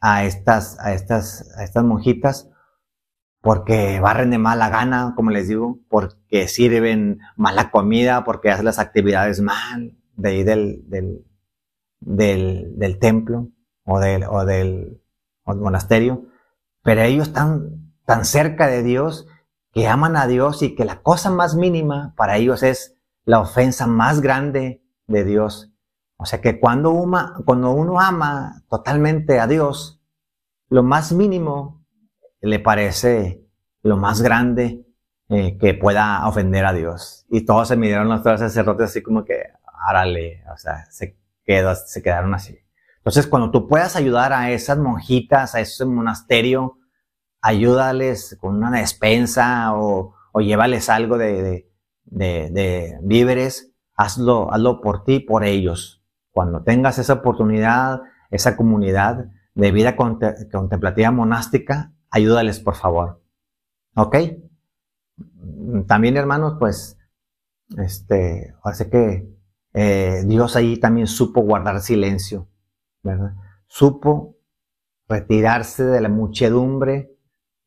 a 0.00 0.24
estas, 0.24 0.78
a 0.80 0.92
estas, 0.94 1.56
a 1.56 1.64
estas 1.64 1.84
monjitas 1.84 2.52
porque 3.42 3.98
barren 3.98 4.30
de 4.30 4.38
mala 4.38 4.70
gana, 4.70 5.14
como 5.16 5.30
les 5.30 5.48
digo, 5.48 5.80
porque 5.88 6.46
sirven 6.46 7.18
mala 7.36 7.72
comida, 7.72 8.22
porque 8.24 8.50
hacen 8.50 8.64
las 8.64 8.78
actividades 8.78 9.40
mal 9.40 9.96
de 10.14 10.28
ahí 10.28 10.44
del, 10.44 10.88
del, 10.88 11.24
del, 12.78 12.98
templo 13.00 13.48
o 13.84 13.98
del, 13.98 14.22
o 14.24 14.44
del, 14.44 15.00
monasterio, 15.44 16.26
pero 16.84 17.02
ellos 17.02 17.28
están 17.28 17.81
tan 18.04 18.24
cerca 18.24 18.66
de 18.66 18.82
Dios 18.82 19.26
que 19.72 19.88
aman 19.88 20.16
a 20.16 20.26
Dios 20.26 20.62
y 20.62 20.74
que 20.74 20.84
la 20.84 21.02
cosa 21.02 21.30
más 21.30 21.54
mínima 21.54 22.14
para 22.16 22.36
ellos 22.36 22.62
es 22.62 22.96
la 23.24 23.40
ofensa 23.40 23.86
más 23.86 24.20
grande 24.20 24.82
de 25.06 25.24
Dios. 25.24 25.72
O 26.16 26.26
sea 26.26 26.40
que 26.40 26.60
cuando, 26.60 26.90
uno 26.92 28.00
ama 28.00 28.62
totalmente 28.68 29.40
a 29.40 29.46
Dios, 29.46 30.00
lo 30.68 30.82
más 30.82 31.12
mínimo 31.12 31.84
le 32.40 32.58
parece 32.58 33.44
lo 33.82 33.96
más 33.96 34.22
grande 34.22 34.86
eh, 35.28 35.56
que 35.58 35.74
pueda 35.74 36.26
ofender 36.28 36.64
a 36.66 36.72
Dios. 36.72 37.26
Y 37.28 37.44
todos 37.44 37.68
se 37.68 37.76
midieron 37.76 38.08
los 38.08 38.22
tres 38.22 38.40
sacerdotes 38.40 38.90
así 38.90 39.02
como 39.02 39.24
que, 39.24 39.42
árale, 39.86 40.44
o 40.52 40.56
sea, 40.56 40.84
se, 40.90 41.16
quedó, 41.44 41.74
se 41.74 42.02
quedaron 42.02 42.34
así. 42.34 42.58
Entonces, 42.98 43.26
cuando 43.26 43.50
tú 43.50 43.66
puedas 43.66 43.96
ayudar 43.96 44.32
a 44.32 44.50
esas 44.50 44.78
monjitas, 44.78 45.54
a 45.56 45.60
ese 45.60 45.84
monasterio, 45.84 46.78
ayúdales 47.42 48.38
con 48.40 48.56
una 48.56 48.70
despensa 48.70 49.74
o, 49.76 50.14
o 50.32 50.40
llévales 50.40 50.88
algo 50.88 51.18
de, 51.18 51.68
de, 52.04 52.98
víveres, 53.02 53.72
hazlo, 53.94 54.52
hazlo 54.52 54.80
por 54.80 55.04
ti, 55.04 55.20
por 55.20 55.44
ellos. 55.44 56.02
Cuando 56.30 56.62
tengas 56.62 56.98
esa 56.98 57.14
oportunidad, 57.14 58.02
esa 58.30 58.56
comunidad 58.56 59.26
de 59.54 59.72
vida 59.72 59.96
contemplativa 59.96 61.10
monástica, 61.10 61.92
ayúdales 62.10 62.60
por 62.60 62.76
favor. 62.76 63.22
¿Ok? 63.94 64.16
También 65.86 66.16
hermanos, 66.16 66.56
pues, 66.58 66.98
este, 67.76 68.54
hace 68.62 68.88
que 68.88 69.28
eh, 69.74 70.22
Dios 70.26 70.56
ahí 70.56 70.78
también 70.78 71.06
supo 71.06 71.42
guardar 71.42 71.80
silencio, 71.80 72.48
¿verdad? 73.02 73.34
Supo 73.66 74.36
retirarse 75.08 75.84
de 75.84 76.00
la 76.00 76.08
muchedumbre 76.08 77.11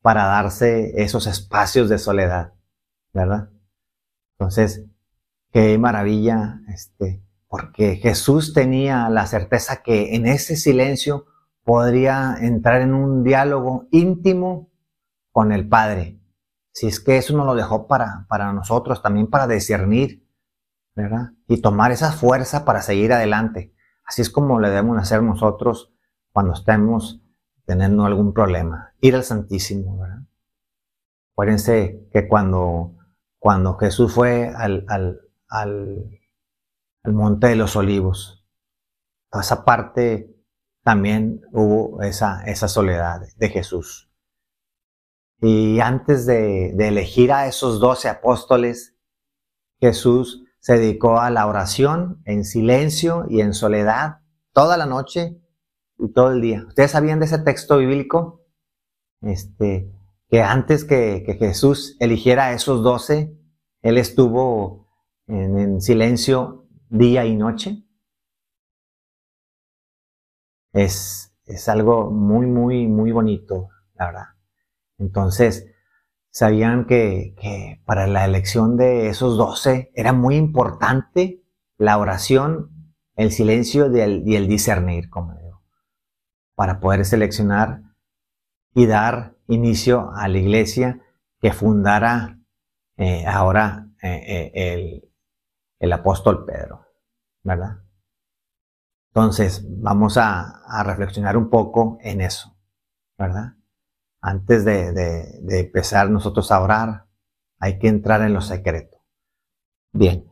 para 0.06 0.26
darse 0.26 1.02
esos 1.02 1.26
espacios 1.26 1.88
de 1.88 1.98
soledad, 1.98 2.54
¿verdad? 3.12 3.50
Entonces, 4.38 4.86
qué 5.50 5.76
maravilla, 5.78 6.60
este, 6.68 7.24
porque 7.48 7.96
Jesús 7.96 8.54
tenía 8.54 9.08
la 9.08 9.26
certeza 9.26 9.82
que 9.82 10.14
en 10.14 10.26
ese 10.26 10.54
silencio 10.54 11.26
podría 11.64 12.36
entrar 12.40 12.82
en 12.82 12.94
un 12.94 13.24
diálogo 13.24 13.88
íntimo 13.90 14.70
con 15.32 15.50
el 15.50 15.68
Padre. 15.68 16.20
Si 16.70 16.86
es 16.86 17.00
que 17.00 17.16
eso 17.16 17.36
nos 17.36 17.44
lo 17.44 17.56
dejó 17.56 17.88
para, 17.88 18.26
para 18.28 18.52
nosotros, 18.52 19.02
también 19.02 19.26
para 19.26 19.48
discernir, 19.48 20.24
¿verdad? 20.94 21.32
Y 21.48 21.60
tomar 21.60 21.90
esa 21.90 22.12
fuerza 22.12 22.64
para 22.64 22.80
seguir 22.80 23.12
adelante. 23.12 23.74
Así 24.04 24.22
es 24.22 24.30
como 24.30 24.60
le 24.60 24.68
debemos 24.68 24.98
hacer 24.98 25.20
nosotros 25.24 25.92
cuando 26.30 26.52
estemos 26.52 27.25
teniendo 27.66 28.06
algún 28.06 28.32
problema. 28.32 28.94
Ir 29.00 29.16
al 29.16 29.24
Santísimo, 29.24 29.98
¿verdad? 29.98 30.22
Acuérdense 31.32 32.08
que 32.12 32.26
cuando, 32.28 32.94
cuando 33.38 33.76
Jesús 33.76 34.14
fue 34.14 34.48
al, 34.48 34.86
al, 34.88 35.20
al, 35.48 36.10
Monte 37.04 37.48
de 37.48 37.56
los 37.56 37.76
Olivos, 37.76 38.44
toda 39.30 39.42
esa 39.42 39.64
parte 39.64 40.34
también 40.82 41.42
hubo 41.52 42.02
esa, 42.02 42.42
esa 42.44 42.66
soledad 42.66 43.20
de 43.36 43.48
Jesús. 43.48 44.10
Y 45.40 45.80
antes 45.80 46.26
de, 46.26 46.70
elegir 46.70 47.32
a 47.32 47.46
esos 47.46 47.80
doce 47.80 48.08
apóstoles, 48.08 48.96
Jesús 49.78 50.44
se 50.60 50.78
dedicó 50.78 51.20
a 51.20 51.30
la 51.30 51.46
oración 51.46 52.22
en 52.24 52.44
silencio 52.44 53.26
y 53.28 53.40
en 53.40 53.52
soledad 53.52 54.20
toda 54.52 54.76
la 54.76 54.86
noche 54.86 55.38
y 55.98 56.12
todo 56.12 56.32
el 56.32 56.40
día. 56.40 56.64
¿Ustedes 56.66 56.90
sabían 56.90 57.18
de 57.18 57.26
ese 57.26 57.38
texto 57.38 57.78
bíblico? 57.78 58.44
Este, 59.22 59.92
que 60.28 60.42
antes 60.42 60.84
que, 60.84 61.36
Jesús 61.38 61.96
eligiera 62.00 62.46
a 62.46 62.52
esos 62.52 62.82
doce, 62.82 63.36
Él 63.82 63.98
estuvo 63.98 64.88
en 65.26 65.80
silencio 65.80 66.66
día 66.88 67.24
y 67.24 67.36
noche 67.36 67.84
es, 70.72 71.34
es 71.46 71.68
algo 71.68 72.10
muy, 72.10 72.46
muy, 72.46 72.86
muy 72.86 73.10
bonito, 73.10 73.70
la 73.94 74.06
verdad. 74.06 74.26
Entonces, 74.98 75.66
sabían 76.30 76.86
que, 76.86 77.80
para 77.86 78.06
la 78.06 78.24
elección 78.24 78.76
de 78.76 79.08
esos 79.08 79.38
doce 79.38 79.90
era 79.94 80.12
muy 80.12 80.36
importante 80.36 81.42
la 81.78 81.98
oración, 81.98 82.92
el 83.14 83.32
silencio 83.32 83.90
y 83.94 84.34
el, 84.34 84.48
discernir, 84.48 85.08
como 85.08 85.32
para 86.56 86.80
poder 86.80 87.04
seleccionar 87.04 87.82
y 88.74 88.86
dar 88.86 89.36
inicio 89.46 90.10
a 90.16 90.26
la 90.26 90.38
iglesia 90.38 91.00
que 91.40 91.52
fundara 91.52 92.40
eh, 92.96 93.24
ahora 93.26 93.88
eh, 94.02 94.24
eh, 94.26 94.52
el, 94.54 95.08
el 95.78 95.92
apóstol 95.92 96.44
Pedro, 96.44 96.84
¿verdad? 97.44 97.86
Entonces, 99.16 99.64
vamos 99.66 100.18
a, 100.18 100.82
reflexionar 100.84 101.38
un 101.38 101.48
poco 101.48 101.96
en 102.02 102.20
eso, 102.20 102.54
¿verdad? 103.16 103.54
Antes 104.20 104.62
de, 104.66 105.40
empezar 105.58 106.10
nosotros 106.10 106.52
a 106.52 106.60
orar, 106.60 107.06
hay 107.58 107.78
que 107.78 107.88
entrar 107.88 108.20
en 108.20 108.34
lo 108.34 108.42
secreto. 108.42 108.98
Bien, 109.92 110.28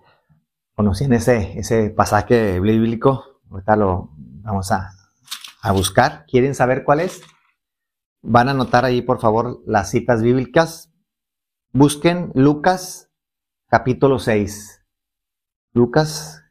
¿conocían 0.75 1.15
ese, 1.15 1.59
ese 1.59 1.89
pasaje 1.89 2.61
bíblico? 2.61 3.41
Ahorita 3.51 3.77
lo 3.77 4.11
vamos 4.17 4.71
a, 4.71 4.91
a 5.65 5.73
buscar. 5.73 6.27
¿Quieren 6.27 6.55
saber 6.55 6.85
cuál 6.85 7.01
es? 7.01 7.23
Van 8.21 8.49
a 8.49 8.51
anotar 8.51 8.85
ahí, 8.85 9.01
por 9.01 9.19
favor, 9.19 9.63
las 9.67 9.91
citas 9.91 10.23
bíblicas. 10.23 10.93
Busquen 11.73 12.31
Lucas 12.35 13.11
capítulo 13.69 14.19
6. 14.19 14.85
Lucas 15.73 16.45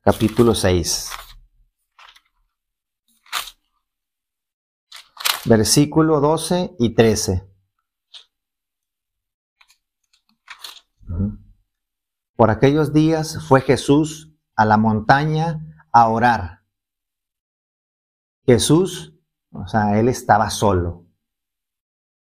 capítulo 0.00 0.54
6. 0.54 1.10
Versículo 5.46 6.20
12 6.20 6.76
y 6.78 6.94
13. 6.94 7.50
Por 12.36 12.50
aquellos 12.50 12.92
días 12.92 13.44
fue 13.48 13.60
Jesús 13.60 14.32
a 14.54 14.64
la 14.64 14.76
montaña 14.76 15.58
a 15.92 16.08
orar. 16.08 16.63
Jesús, 18.46 19.18
o 19.52 19.66
sea, 19.66 19.98
él 19.98 20.08
estaba 20.08 20.50
solo. 20.50 21.06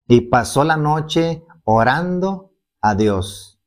Y 0.06 0.22
pasó 0.22 0.64
la 0.64 0.76
noche 0.76 1.44
orando 1.64 2.54
a 2.80 2.94
Dios. 2.94 3.60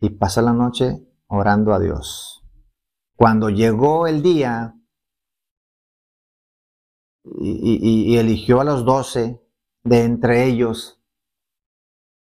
Y 0.00 0.10
pasó 0.10 0.42
la 0.42 0.52
noche 0.52 1.06
orando 1.28 1.72
a 1.72 1.78
Dios. 1.78 2.44
Cuando 3.16 3.50
llegó 3.50 4.08
el 4.08 4.20
día 4.22 4.74
y, 7.24 8.16
eligió 8.16 8.60
a 8.60 8.64
los 8.64 8.84
doce 8.84 9.40
de 9.84 10.02
entre 10.02 10.46
ellos, 10.46 11.00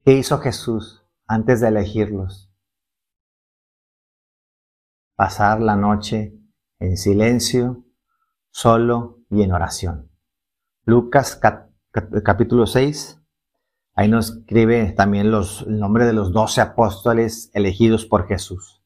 ¿qué 0.06 0.14
hizo 0.14 0.38
Jesús 0.38 1.04
antes 1.26 1.62
de 1.62 1.70
elegirlos? 1.70 2.54
Pasar 5.16 5.62
la 5.62 5.76
noche 5.76 6.40
en 6.80 6.98
silencio, 6.98 7.83
solo 8.54 9.18
y 9.30 9.42
en 9.42 9.52
oración. 9.52 10.12
Lucas 10.86 11.40
capítulo 12.24 12.68
6, 12.68 13.20
ahí 13.96 14.08
nos 14.08 14.30
escribe 14.30 14.92
también 14.92 15.32
los, 15.32 15.64
el 15.64 15.80
nombre 15.80 16.06
de 16.06 16.14
los 16.14 16.32
doce 16.32 16.62
apóstoles 16.62 17.50
elegidos 17.54 18.06
por 18.06 18.28
Jesús. 18.28 18.82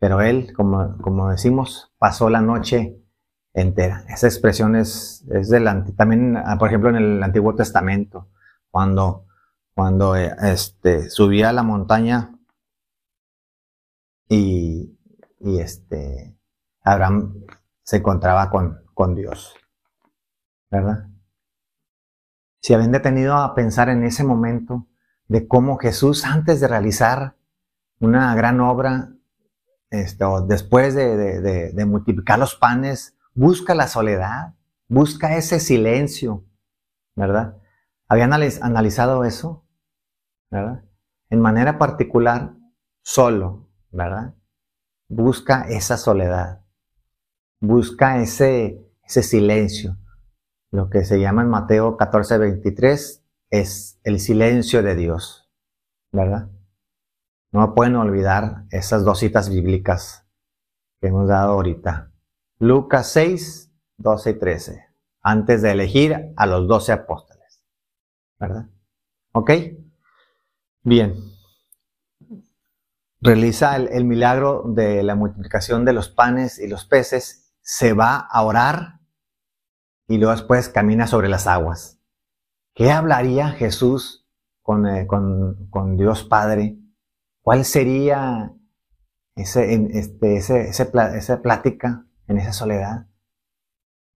Pero 0.00 0.20
él, 0.20 0.52
como, 0.54 0.98
como 0.98 1.30
decimos, 1.30 1.92
pasó 1.98 2.28
la 2.28 2.40
noche 2.40 3.00
entera. 3.54 4.04
Esa 4.08 4.26
expresión 4.26 4.74
es, 4.74 5.24
es 5.30 5.48
del, 5.48 5.68
también, 5.96 6.36
ah, 6.36 6.56
por 6.58 6.68
ejemplo, 6.68 6.90
en 6.90 6.96
el 6.96 7.22
Antiguo 7.22 7.54
Testamento, 7.54 8.28
cuando, 8.70 9.26
cuando 9.74 10.16
eh, 10.16 10.34
este, 10.42 11.08
subía 11.08 11.50
a 11.50 11.52
la 11.52 11.62
montaña 11.62 12.36
y, 14.28 14.98
y 15.38 15.58
este, 15.60 16.36
Abraham 16.82 17.44
se 17.82 17.96
encontraba 17.96 18.50
con, 18.50 18.87
con 18.98 19.14
Dios. 19.14 19.54
¿Verdad? 20.72 21.06
Si 22.60 22.74
habían 22.74 22.90
detenido 22.90 23.36
a 23.36 23.54
pensar 23.54 23.90
en 23.90 24.02
ese 24.02 24.24
momento 24.24 24.88
de 25.28 25.46
cómo 25.46 25.78
Jesús, 25.78 26.24
antes 26.24 26.58
de 26.58 26.66
realizar 26.66 27.36
una 28.00 28.34
gran 28.34 28.60
obra, 28.60 29.12
este, 29.90 30.24
después 30.48 30.96
de, 30.96 31.84
multiplicar 31.86 32.40
los 32.40 32.56
panes, 32.56 33.16
busca 33.34 33.76
la 33.76 33.86
soledad, 33.86 34.56
busca 34.88 35.36
ese 35.36 35.60
silencio, 35.60 36.44
¿verdad? 37.14 37.56
¿Habían 38.08 38.32
analizado 38.32 39.22
eso? 39.22 39.64
¿Verdad? 40.50 40.82
En 41.30 41.40
manera 41.40 41.78
particular, 41.78 42.56
solo, 43.02 43.70
¿verdad? 43.92 44.34
Busca 45.06 45.68
esa 45.68 45.96
soledad, 45.96 46.64
busca 47.60 48.20
ese, 48.20 48.87
ese 49.08 49.22
silencio. 49.22 49.96
Lo 50.70 50.90
que 50.90 51.04
se 51.04 51.18
llama 51.18 51.42
en 51.42 51.48
Mateo 51.48 51.96
14, 51.96 52.38
23 52.38 53.24
es 53.50 53.98
el 54.04 54.20
silencio 54.20 54.82
de 54.82 54.94
Dios, 54.94 55.50
¿verdad? 56.12 56.50
No 57.50 57.74
pueden 57.74 57.96
olvidar 57.96 58.66
esas 58.70 59.04
dos 59.04 59.20
citas 59.20 59.48
bíblicas 59.48 60.26
que 61.00 61.08
hemos 61.08 61.26
dado 61.28 61.52
ahorita. 61.52 62.12
Lucas 62.58 63.08
6, 63.12 63.72
12 63.96 64.30
y 64.30 64.38
13. 64.38 64.86
Antes 65.22 65.62
de 65.62 65.70
elegir 65.70 66.34
a 66.36 66.46
los 66.46 66.68
doce 66.68 66.92
apóstoles. 66.92 67.64
¿Verdad? 68.38 68.68
¿Ok? 69.32 69.50
Bien. 70.82 71.14
Realiza 73.20 73.74
el, 73.76 73.88
el 73.88 74.04
milagro 74.04 74.64
de 74.66 75.02
la 75.02 75.14
multiplicación 75.14 75.86
de 75.86 75.94
los 75.94 76.10
panes 76.10 76.58
y 76.58 76.68
los 76.68 76.84
peces. 76.84 77.54
Se 77.62 77.94
va 77.94 78.18
a 78.18 78.42
orar 78.42 78.97
y 80.08 80.18
luego 80.18 80.32
después 80.32 80.68
camina 80.68 81.06
sobre 81.06 81.28
las 81.28 81.46
aguas. 81.46 82.00
¿Qué 82.74 82.90
hablaría 82.90 83.50
Jesús 83.50 84.26
con, 84.62 84.86
eh, 84.86 85.06
con, 85.06 85.68
con 85.70 85.96
Dios 85.96 86.24
Padre 86.24 86.78
¿Cuál 87.48 87.64
sería 87.64 88.52
ese, 89.34 89.72
este, 89.98 90.36
ese, 90.36 90.68
esa 90.68 91.40
plática 91.40 92.04
en 92.26 92.36
esa 92.36 92.52
soledad? 92.52 93.06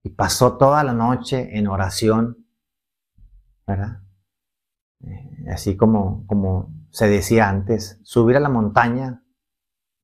Y 0.02 0.11
pasó 0.11 0.59
toda 0.59 0.85
la 0.85 0.92
noche 0.92 1.57
en 1.57 1.66
oración, 1.66 2.46
¿verdad? 3.66 4.02
Eh, 5.00 5.46
así 5.50 5.78
como, 5.78 6.26
como 6.26 6.74
se 6.90 7.09
decía 7.09 7.48
antes, 7.48 8.00
subir 8.02 8.37
a 8.37 8.40
la 8.40 8.50
montaña 8.50 9.24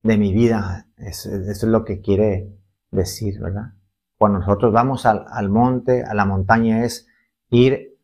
de 0.02 0.16
mi 0.16 0.32
vida, 0.32 0.88
eso, 0.96 1.30
es 1.30 1.62
lo 1.64 1.84
que 1.84 2.00
quiere 2.00 2.56
decir, 2.90 3.40
¿verdad? 3.40 3.74
Cuando 4.18 4.40
nosotros 4.40 4.72
vamos 4.72 5.06
al, 5.06 5.48
monte, 5.48 6.04
a 6.04 6.12
la 6.14 6.24
montaña, 6.24 6.84
es 6.84 7.06
ir 7.48 7.96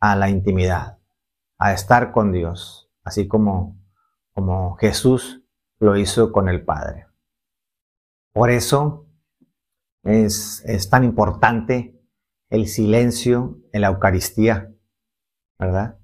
a 0.00 0.16
la 0.16 0.28
intimidad, 0.28 0.98
a 1.58 1.72
estar 1.72 2.12
con 2.12 2.32
Dios, 2.32 2.90
así 3.04 3.28
como 3.28 3.82
como 4.32 4.76
Jesús 4.76 5.42
lo 5.78 5.96
hizo 5.96 6.32
con 6.32 6.48
el 6.48 6.64
Padre. 6.64 7.06
Por 8.32 8.50
eso 8.50 9.06
es, 10.02 10.88
tan 10.90 11.04
importante 11.04 12.00
el 12.48 12.66
silencio 12.66 13.58
en 13.72 13.82
la 13.82 13.88
Eucaristía, 13.88 14.72
¿verdad? 15.58 15.98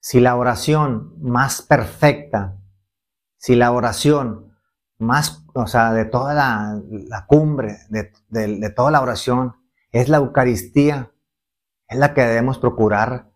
Si 0.00 0.20
la 0.20 0.36
oración 0.36 1.14
más 1.20 1.62
perfecta, 1.62 2.58
si 3.38 3.56
la 3.56 3.72
oración 3.72 4.56
más, 4.98 5.45
o 5.56 5.66
sea, 5.66 5.92
de 5.92 6.04
toda 6.04 6.34
la, 6.34 7.24
cumbre, 7.26 7.78
de, 7.88 8.70
toda 8.70 8.90
la 8.90 9.00
oración, 9.00 9.56
es 9.90 10.10
la 10.10 10.18
Eucaristía, 10.18 11.12
es 11.88 11.98
la 11.98 12.12
que 12.12 12.20
debemos 12.20 12.58
procurar 12.58 13.30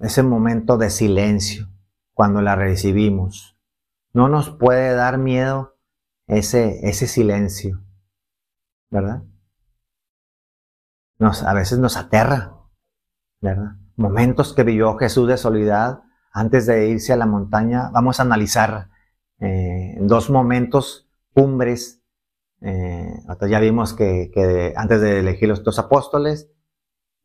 ese 0.00 0.22
momento 0.22 0.78
de 0.78 0.88
silencio, 0.88 1.68
cuando 2.14 2.40
la 2.40 2.56
recibimos. 2.56 3.58
No 4.14 4.28
nos 4.28 4.48
puede 4.48 4.94
dar 4.94 5.18
miedo 5.18 5.76
ese, 6.26 6.88
ese 6.88 7.06
silencio, 7.06 7.84
¿verdad? 8.88 9.22
Nos, 11.18 11.42
a 11.42 11.52
veces 11.52 11.78
nos 11.78 11.98
aterra, 11.98 12.54
¿verdad? 13.42 13.76
Momentos 13.96 14.54
que 14.54 14.64
vivió 14.64 14.96
Jesús 14.96 15.28
de 15.28 15.36
soledad 15.36 16.00
antes 16.32 16.64
de 16.64 16.88
irse 16.88 17.12
a 17.12 17.16
la 17.16 17.26
montaña. 17.26 17.90
Vamos 17.90 18.18
a 18.18 18.22
analizar 18.22 18.88
eh, 19.40 19.98
dos 20.00 20.30
momentos 20.30 21.09
cumbres. 21.34 22.02
Eh, 22.62 23.14
ya 23.48 23.60
vimos 23.60 23.94
que, 23.94 24.72
antes 24.76 25.00
de 25.00 25.20
elegir 25.20 25.48
los 25.48 25.64
dos 25.64 25.78
apóstoles, 25.78 26.50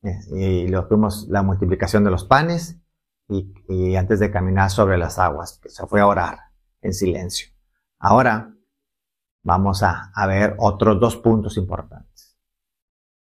eh, 0.04 0.20
y 0.34 0.68
luego 0.68 0.88
vimos 0.90 1.28
la 1.30 1.44
multiplicación 1.44 2.04
de 2.04 2.12
los 2.12 2.26
panes, 2.26 2.80
y, 3.28 3.96
antes 3.96 4.20
de 4.20 4.32
caminar 4.32 4.70
sobre 4.70 4.98
las 4.98 5.18
aguas, 5.18 5.60
que 5.62 5.70
se 5.70 5.86
fue 5.88 6.02
a 6.02 6.08
orar 6.08 6.38
en 6.82 6.94
silencio. 6.94 7.50
Ahora 7.98 8.54
vamos 9.44 9.82
a, 9.84 10.12
ver 10.28 10.56
otros 10.60 11.00
dos 11.00 11.18
puntos 11.18 11.58
importantes. 11.58 12.38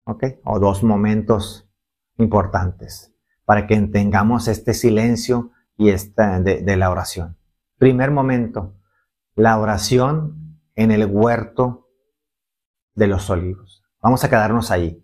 ¿Ok? 0.05 0.23
O 0.43 0.59
dos 0.59 0.83
momentos 0.83 1.69
importantes. 2.17 3.11
para 3.45 3.67
que 3.67 3.77
tengamos 3.81 4.47
este 4.47 4.73
silencio 4.73 5.51
y 5.75 5.89
esta 5.89 6.39
de, 6.39 6.61
de 6.61 6.77
la 6.77 6.89
oración. 6.89 7.37
Primer 7.77 8.09
momento, 8.09 8.77
la 9.35 9.59
oración 9.59 10.42
en 10.75 10.91
el 10.91 11.05
huerto 11.05 11.89
de 12.95 13.07
los 13.07 13.29
olivos. 13.29 13.83
Vamos 14.01 14.23
a 14.23 14.29
quedarnos 14.29 14.71
ahí. 14.71 15.03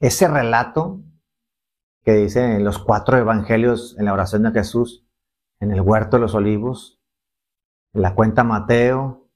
Ese 0.00 0.28
relato 0.28 1.02
que 2.04 2.14
dice 2.14 2.56
en 2.56 2.64
los 2.64 2.78
cuatro 2.78 3.18
evangelios 3.18 3.96
en 3.98 4.06
la 4.06 4.12
oración 4.12 4.42
de 4.44 4.52
Jesús, 4.52 5.06
en 5.60 5.72
el 5.72 5.80
huerto 5.80 6.16
de 6.16 6.22
los 6.22 6.34
olivos, 6.34 7.00
la 7.92 8.14
cuenta 8.14 8.44
Mateo, 8.44 9.28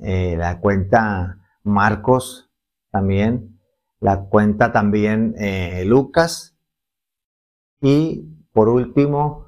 eh, 0.00 0.36
la 0.36 0.60
cuenta 0.60 1.38
Marcos 1.62 2.50
también, 2.90 3.60
la 3.98 4.24
cuenta 4.24 4.72
también 4.72 5.34
eh, 5.38 5.84
Lucas 5.84 6.56
y 7.80 8.22
por 8.52 8.68
último 8.68 9.46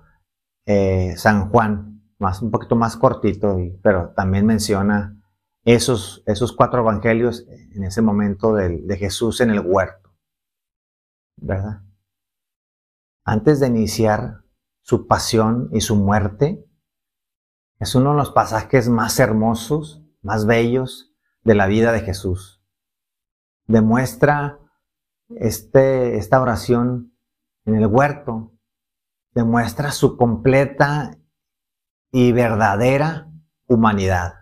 eh, 0.66 1.14
San 1.16 1.50
Juan, 1.50 2.02
más, 2.18 2.42
un 2.42 2.50
poquito 2.50 2.76
más 2.76 2.96
cortito, 2.96 3.56
pero 3.82 4.10
también 4.10 4.46
menciona 4.46 5.21
esos, 5.64 6.22
esos 6.26 6.52
cuatro 6.52 6.80
evangelios 6.80 7.46
en 7.48 7.84
ese 7.84 8.02
momento 8.02 8.54
de, 8.54 8.78
de 8.82 8.96
Jesús 8.96 9.40
en 9.40 9.50
el 9.50 9.60
huerto, 9.60 10.14
¿verdad? 11.36 11.82
Antes 13.24 13.60
de 13.60 13.68
iniciar 13.68 14.42
su 14.82 15.06
pasión 15.06 15.68
y 15.72 15.80
su 15.80 15.96
muerte, 15.96 16.64
es 17.78 17.94
uno 17.94 18.10
de 18.10 18.16
los 18.16 18.30
pasajes 18.30 18.88
más 18.88 19.18
hermosos, 19.20 20.04
más 20.22 20.46
bellos 20.46 21.12
de 21.42 21.54
la 21.54 21.66
vida 21.66 21.92
de 21.92 22.00
Jesús. 22.00 22.62
Demuestra 23.66 24.58
este, 25.36 26.16
esta 26.16 26.40
oración 26.40 27.16
en 27.64 27.76
el 27.76 27.86
huerto, 27.86 28.52
demuestra 29.34 29.92
su 29.92 30.16
completa 30.16 31.16
y 32.10 32.32
verdadera 32.32 33.30
humanidad. 33.66 34.41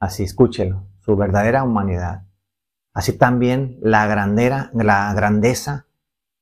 Así 0.00 0.22
escúchelo, 0.22 0.86
su 1.00 1.14
verdadera 1.14 1.62
humanidad. 1.62 2.26
Así 2.94 3.16
también 3.16 3.78
la 3.82 4.06
grandera, 4.06 4.70
la 4.72 5.12
grandeza 5.12 5.86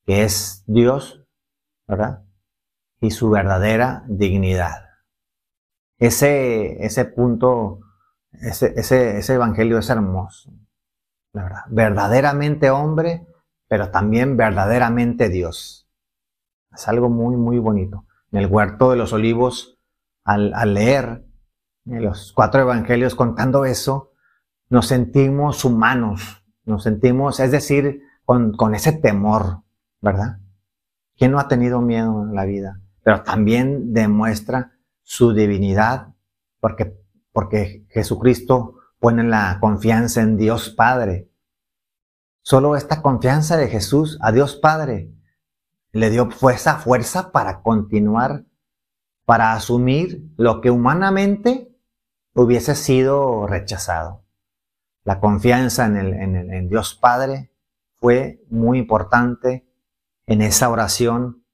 que 0.06 0.22
es 0.22 0.62
Dios, 0.66 1.26
¿verdad? 1.88 2.24
Y 3.00 3.10
su 3.10 3.28
verdadera 3.30 4.04
dignidad. 4.06 4.84
Ese, 5.98 6.84
ese 6.84 7.04
punto, 7.04 7.80
ese, 8.30 8.72
ese, 8.76 9.18
ese 9.18 9.34
evangelio 9.34 9.78
es 9.78 9.90
hermoso, 9.90 10.52
la 11.32 11.42
verdad. 11.42 11.62
Verdaderamente 11.68 12.70
hombre, 12.70 13.26
pero 13.66 13.90
también 13.90 14.36
verdaderamente 14.36 15.28
Dios. 15.28 15.90
Es 16.72 16.86
algo 16.86 17.10
muy, 17.10 17.36
muy 17.36 17.58
bonito. 17.58 18.06
En 18.30 18.38
el 18.38 18.46
huerto 18.46 18.92
de 18.92 18.96
los 18.96 19.12
olivos, 19.12 19.78
al, 20.24 20.54
al 20.54 20.74
leer 20.74 21.27
los 21.88 22.32
cuatro 22.32 22.60
evangelios 22.60 23.14
contando 23.14 23.64
eso, 23.64 24.12
nos 24.68 24.86
sentimos 24.86 25.64
humanos, 25.64 26.44
nos 26.64 26.82
sentimos, 26.82 27.40
es 27.40 27.50
decir, 27.50 28.02
con, 28.24 28.52
con 28.52 28.74
ese 28.74 28.92
temor, 28.92 29.62
¿verdad? 30.00 30.38
¿Quién 31.16 31.32
no 31.32 31.40
ha 31.40 31.48
tenido 31.48 31.80
miedo 31.80 32.22
en 32.22 32.34
la 32.34 32.44
vida? 32.44 32.80
Pero 33.02 33.22
también 33.22 33.92
demuestra 33.92 34.72
su 35.02 35.32
divinidad, 35.32 36.14
porque, 36.60 36.94
porque 37.32 37.86
Jesucristo 37.88 38.74
pone 39.00 39.24
la 39.24 39.58
confianza 39.60 40.20
en 40.20 40.36
Dios 40.36 40.70
Padre. 40.70 41.30
Solo 42.42 42.76
esta 42.76 43.00
confianza 43.00 43.56
de 43.56 43.68
Jesús 43.68 44.18
a 44.20 44.32
Dios 44.32 44.56
Padre 44.56 45.12
le 45.92 46.10
dio 46.10 46.28
esa 46.50 46.76
fuerza 46.76 47.32
para 47.32 47.62
continuar, 47.62 48.44
para 49.24 49.52
asumir 49.52 50.22
lo 50.36 50.60
que 50.60 50.70
humanamente 50.70 51.67
hubiese 52.42 52.74
sido 52.74 53.46
rechazado. 53.46 54.24
La 55.04 55.20
confianza 55.20 55.86
en, 55.86 55.96
el, 55.96 56.14
en, 56.14 56.68
Dios 56.68 56.94
Padre 56.94 57.50
fue 57.96 58.44
muy 58.50 58.78
importante 58.78 59.66
en 60.26 60.42
esa 60.42 60.68
oración. 60.68 61.44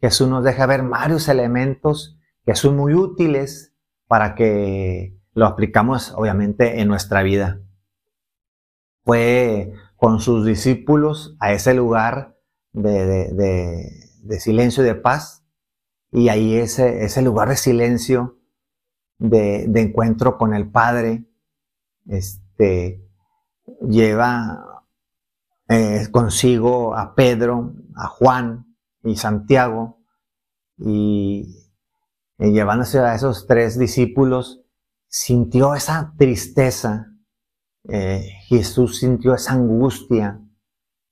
Jesús 0.00 0.28
nos 0.28 0.44
deja 0.44 0.66
ver 0.66 0.82
varios 0.84 1.28
elementos 1.28 2.18
que 2.46 2.54
son 2.54 2.76
muy 2.76 2.94
útiles 2.94 3.74
para 4.06 4.34
que 4.34 5.18
lo 5.34 5.46
aplicamos 5.46 6.12
obviamente 6.16 6.80
en 6.80 6.88
nuestra 6.88 7.22
vida. 7.22 7.60
Fue 9.04 9.72
con 9.96 10.20
sus 10.20 10.46
discípulos 10.46 11.36
a 11.40 11.52
ese 11.52 11.74
lugar 11.74 12.38
de, 12.72 13.32
de, 14.22 14.40
silencio 14.40 14.82
y 14.82 14.86
de 14.86 14.94
paz 14.94 15.44
y 16.10 16.28
ahí 16.28 16.56
ese, 16.56 17.04
ese 17.04 17.20
lugar 17.20 17.48
de 17.48 17.56
silencio, 17.56 18.39
de, 19.20 19.70
encuentro 19.76 20.36
con 20.36 20.52
el 20.54 20.68
Padre, 20.68 21.24
este, 22.06 23.08
lleva 23.88 24.84
eh, 25.68 26.08
consigo 26.10 26.96
a 26.96 27.14
Pedro, 27.14 27.74
a 27.94 28.08
Juan 28.08 28.74
y 29.04 29.14
Santiago 29.14 30.00
y 30.76 31.60
y 32.40 32.52
llevándose 32.52 32.98
a 32.98 33.14
esos 33.14 33.46
tres 33.46 33.78
discípulos, 33.78 34.62
sintió 35.06 35.74
esa 35.74 36.14
tristeza, 36.16 37.12
eh, 37.86 38.26
Jesús 38.46 38.98
sintió 38.98 39.34
esa 39.34 39.52
angustia, 39.52 40.40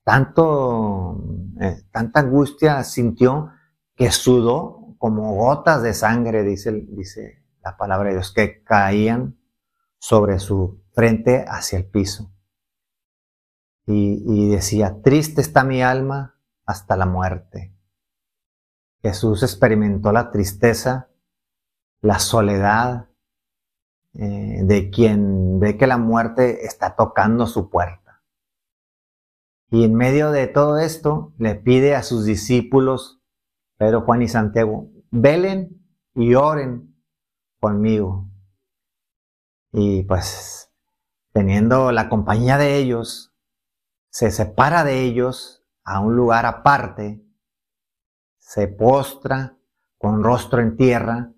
tanto, 0.04 1.22
eh, 1.60 1.82
tanta 1.92 2.20
angustia 2.20 2.82
sintió 2.82 3.50
que 3.94 4.10
sudó 4.10 4.94
como 4.96 5.34
gotas 5.34 5.82
de 5.82 5.92
sangre, 5.92 6.44
dice, 6.44 6.72
dice 6.88 7.44
la 7.70 7.76
palabra 7.76 8.08
de 8.08 8.16
Dios, 8.16 8.32
que 8.32 8.62
caían 8.62 9.38
sobre 9.98 10.38
su 10.38 10.82
frente 10.92 11.44
hacia 11.48 11.78
el 11.78 11.86
piso. 11.86 12.32
Y, 13.86 14.50
decía, 14.50 15.00
triste 15.02 15.40
está 15.40 15.64
mi 15.64 15.82
alma 15.82 16.38
hasta 16.66 16.96
la 16.96 17.06
muerte. 17.06 17.74
Jesús 19.00 19.42
experimentó 19.42 20.12
la 20.12 20.30
tristeza 20.30 21.08
la 22.00 22.18
soledad 22.18 23.08
eh, 24.14 24.60
de 24.62 24.90
quien 24.90 25.58
ve 25.58 25.76
que 25.76 25.86
la 25.86 25.98
muerte 25.98 26.64
está 26.64 26.96
tocando 26.96 27.46
su 27.46 27.70
puerta. 27.70 28.22
Y 29.70 29.84
en 29.84 29.94
medio 29.94 30.30
de 30.30 30.46
todo 30.46 30.78
esto 30.78 31.32
le 31.38 31.54
pide 31.54 31.94
a 31.94 32.02
sus 32.02 32.24
discípulos, 32.24 33.20
Pedro, 33.76 34.02
Juan 34.02 34.22
y 34.22 34.28
Santiago, 34.28 34.90
velen 35.10 35.82
y 36.14 36.34
oren 36.34 36.97
conmigo. 37.60 38.28
Y 39.72 40.02
pues 40.04 40.72
teniendo 41.32 41.92
la 41.92 42.08
compañía 42.08 42.58
de 42.58 42.76
ellos, 42.76 43.32
se 44.10 44.30
separa 44.30 44.84
de 44.84 45.02
ellos 45.02 45.64
a 45.84 46.00
un 46.00 46.16
lugar 46.16 46.46
aparte, 46.46 47.24
se 48.38 48.68
postra 48.68 49.56
con 49.98 50.22
rostro 50.24 50.60
en 50.60 50.76
tierra 50.76 51.32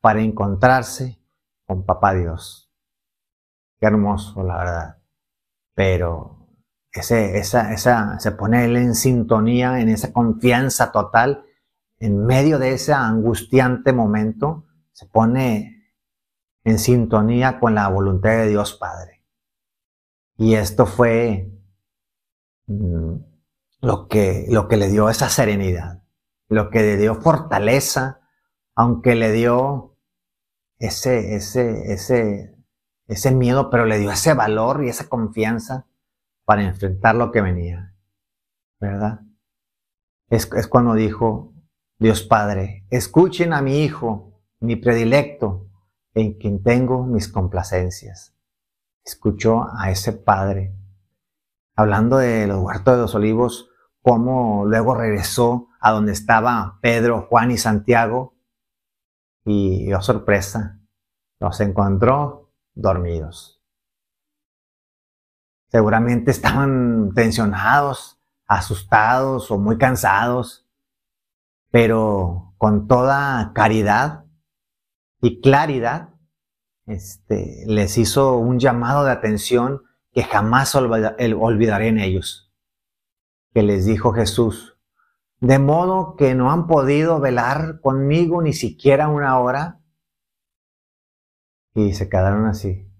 para 0.00 0.20
encontrarse 0.20 1.18
con 1.64 1.84
Papá 1.84 2.14
Dios. 2.14 2.70
Qué 3.78 3.86
hermoso, 3.86 4.42
la 4.42 4.58
verdad. 4.58 4.98
Pero 5.74 6.48
ese, 6.92 7.38
esa, 7.38 7.72
esa, 7.72 8.18
se 8.20 8.32
pone 8.32 8.64
él 8.64 8.76
en 8.76 8.94
sintonía, 8.94 9.80
en 9.80 9.88
esa 9.88 10.12
confianza 10.12 10.92
total, 10.92 11.44
en 11.98 12.24
medio 12.24 12.58
de 12.58 12.72
ese 12.74 12.92
angustiante 12.92 13.92
momento, 13.92 14.65
se 14.96 15.04
pone 15.04 15.92
en 16.64 16.78
sintonía 16.78 17.60
con 17.60 17.74
la 17.74 17.86
voluntad 17.88 18.30
de 18.30 18.48
Dios 18.48 18.72
Padre. 18.72 19.22
Y 20.38 20.54
esto 20.54 20.86
fue 20.86 21.52
mm, 22.66 23.16
lo 23.82 24.08
que, 24.08 24.46
lo 24.48 24.68
que 24.68 24.78
le 24.78 24.88
dio 24.88 25.10
esa 25.10 25.28
serenidad, 25.28 26.02
lo 26.48 26.70
que 26.70 26.78
le 26.78 26.96
dio 26.96 27.14
fortaleza, 27.14 28.22
aunque 28.74 29.16
le 29.16 29.32
dio 29.32 29.98
ese, 30.78 31.36
ese, 31.36 31.92
ese, 31.92 32.56
ese 33.06 33.32
miedo, 33.32 33.68
pero 33.68 33.84
le 33.84 33.98
dio 33.98 34.10
ese 34.10 34.32
valor 34.32 34.82
y 34.82 34.88
esa 34.88 35.10
confianza 35.10 35.86
para 36.46 36.62
enfrentar 36.62 37.16
lo 37.16 37.32
que 37.32 37.42
venía. 37.42 37.94
¿Verdad? 38.80 39.20
Es, 40.30 40.50
es 40.54 40.66
cuando 40.66 40.94
dijo 40.94 41.52
Dios 41.98 42.22
Padre, 42.22 42.86
escuchen 42.88 43.52
a 43.52 43.60
mi 43.60 43.84
Hijo, 43.84 44.35
mi 44.66 44.76
predilecto, 44.76 45.68
en 46.14 46.34
quien 46.34 46.62
tengo 46.62 47.06
mis 47.06 47.28
complacencias. 47.28 48.34
Escuchó 49.04 49.66
a 49.78 49.90
ese 49.90 50.12
Padre. 50.12 50.74
Hablando 51.76 52.18
de 52.18 52.46
los 52.46 52.58
huertos 52.58 52.96
de 52.96 53.02
los 53.02 53.14
olivos, 53.14 53.70
cómo 54.02 54.64
luego 54.66 54.94
regresó 54.94 55.68
a 55.80 55.92
donde 55.92 56.12
estaba 56.12 56.78
Pedro, 56.82 57.26
Juan 57.28 57.50
y 57.50 57.58
Santiago, 57.58 58.34
y, 59.44 59.92
oh 59.92 60.02
sorpresa, 60.02 60.80
los 61.38 61.60
encontró 61.60 62.52
dormidos. 62.74 63.62
Seguramente 65.68 66.30
estaban 66.30 67.12
tensionados, 67.14 68.20
asustados 68.46 69.50
o 69.50 69.58
muy 69.58 69.78
cansados. 69.78 70.64
pero 71.70 72.54
con 72.58 72.86
toda 72.88 73.52
caridad 73.52 74.25
y 75.20 75.40
claridad, 75.40 76.14
este, 76.86 77.64
les 77.66 77.98
hizo 77.98 78.36
un 78.36 78.58
llamado 78.58 79.04
de 79.04 79.12
atención 79.12 79.82
que 80.12 80.22
jamás 80.22 80.74
olvidaré 80.74 81.88
en 81.88 81.98
ellos. 81.98 82.54
Que 83.52 83.62
les 83.62 83.86
dijo 83.86 84.12
Jesús, 84.12 84.78
de 85.40 85.58
modo 85.58 86.16
que 86.16 86.34
no 86.34 86.50
han 86.50 86.66
podido 86.66 87.20
velar 87.20 87.80
conmigo 87.80 88.42
ni 88.42 88.52
siquiera 88.52 89.08
una 89.08 89.38
hora. 89.38 89.80
Y 91.74 91.92
se 91.94 92.08
quedaron 92.08 92.46
así. 92.46 92.90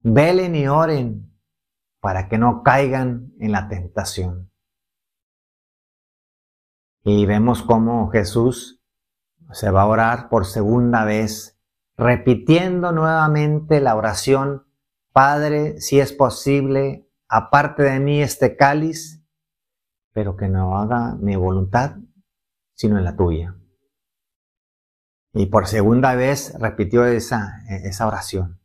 Velen 0.00 0.54
y 0.54 0.66
oren 0.66 1.38
para 2.00 2.28
que 2.28 2.38
no 2.38 2.62
caigan 2.62 3.32
en 3.38 3.52
la 3.52 3.68
tentación. 3.68 4.50
Y 7.04 7.26
vemos 7.26 7.62
cómo 7.62 8.10
Jesús 8.10 8.81
se 9.50 9.70
va 9.70 9.82
a 9.82 9.86
orar 9.86 10.28
por 10.28 10.46
segunda 10.46 11.04
vez, 11.04 11.58
repitiendo 11.96 12.92
nuevamente 12.92 13.80
la 13.80 13.96
oración, 13.96 14.66
Padre, 15.12 15.80
si 15.80 16.00
es 16.00 16.12
posible, 16.12 17.08
aparte 17.28 17.82
de 17.82 18.00
mí 18.00 18.22
este 18.22 18.56
cáliz, 18.56 19.22
pero 20.12 20.36
que 20.36 20.48
no 20.48 20.78
haga 20.78 21.14
mi 21.16 21.36
voluntad, 21.36 21.96
sino 22.74 22.98
en 22.98 23.04
la 23.04 23.16
tuya. 23.16 23.54
Y 25.34 25.46
por 25.46 25.66
segunda 25.66 26.14
vez 26.14 26.54
repitió 26.58 27.04
esa, 27.06 27.62
esa 27.68 28.06
oración, 28.06 28.60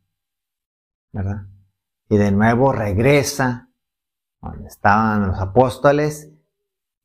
¿verdad? 1.12 1.46
Y 2.08 2.16
de 2.16 2.30
nuevo 2.30 2.72
regresa 2.72 3.70
donde 4.40 4.68
estaban 4.68 5.28
los 5.28 5.38
apóstoles 5.40 6.30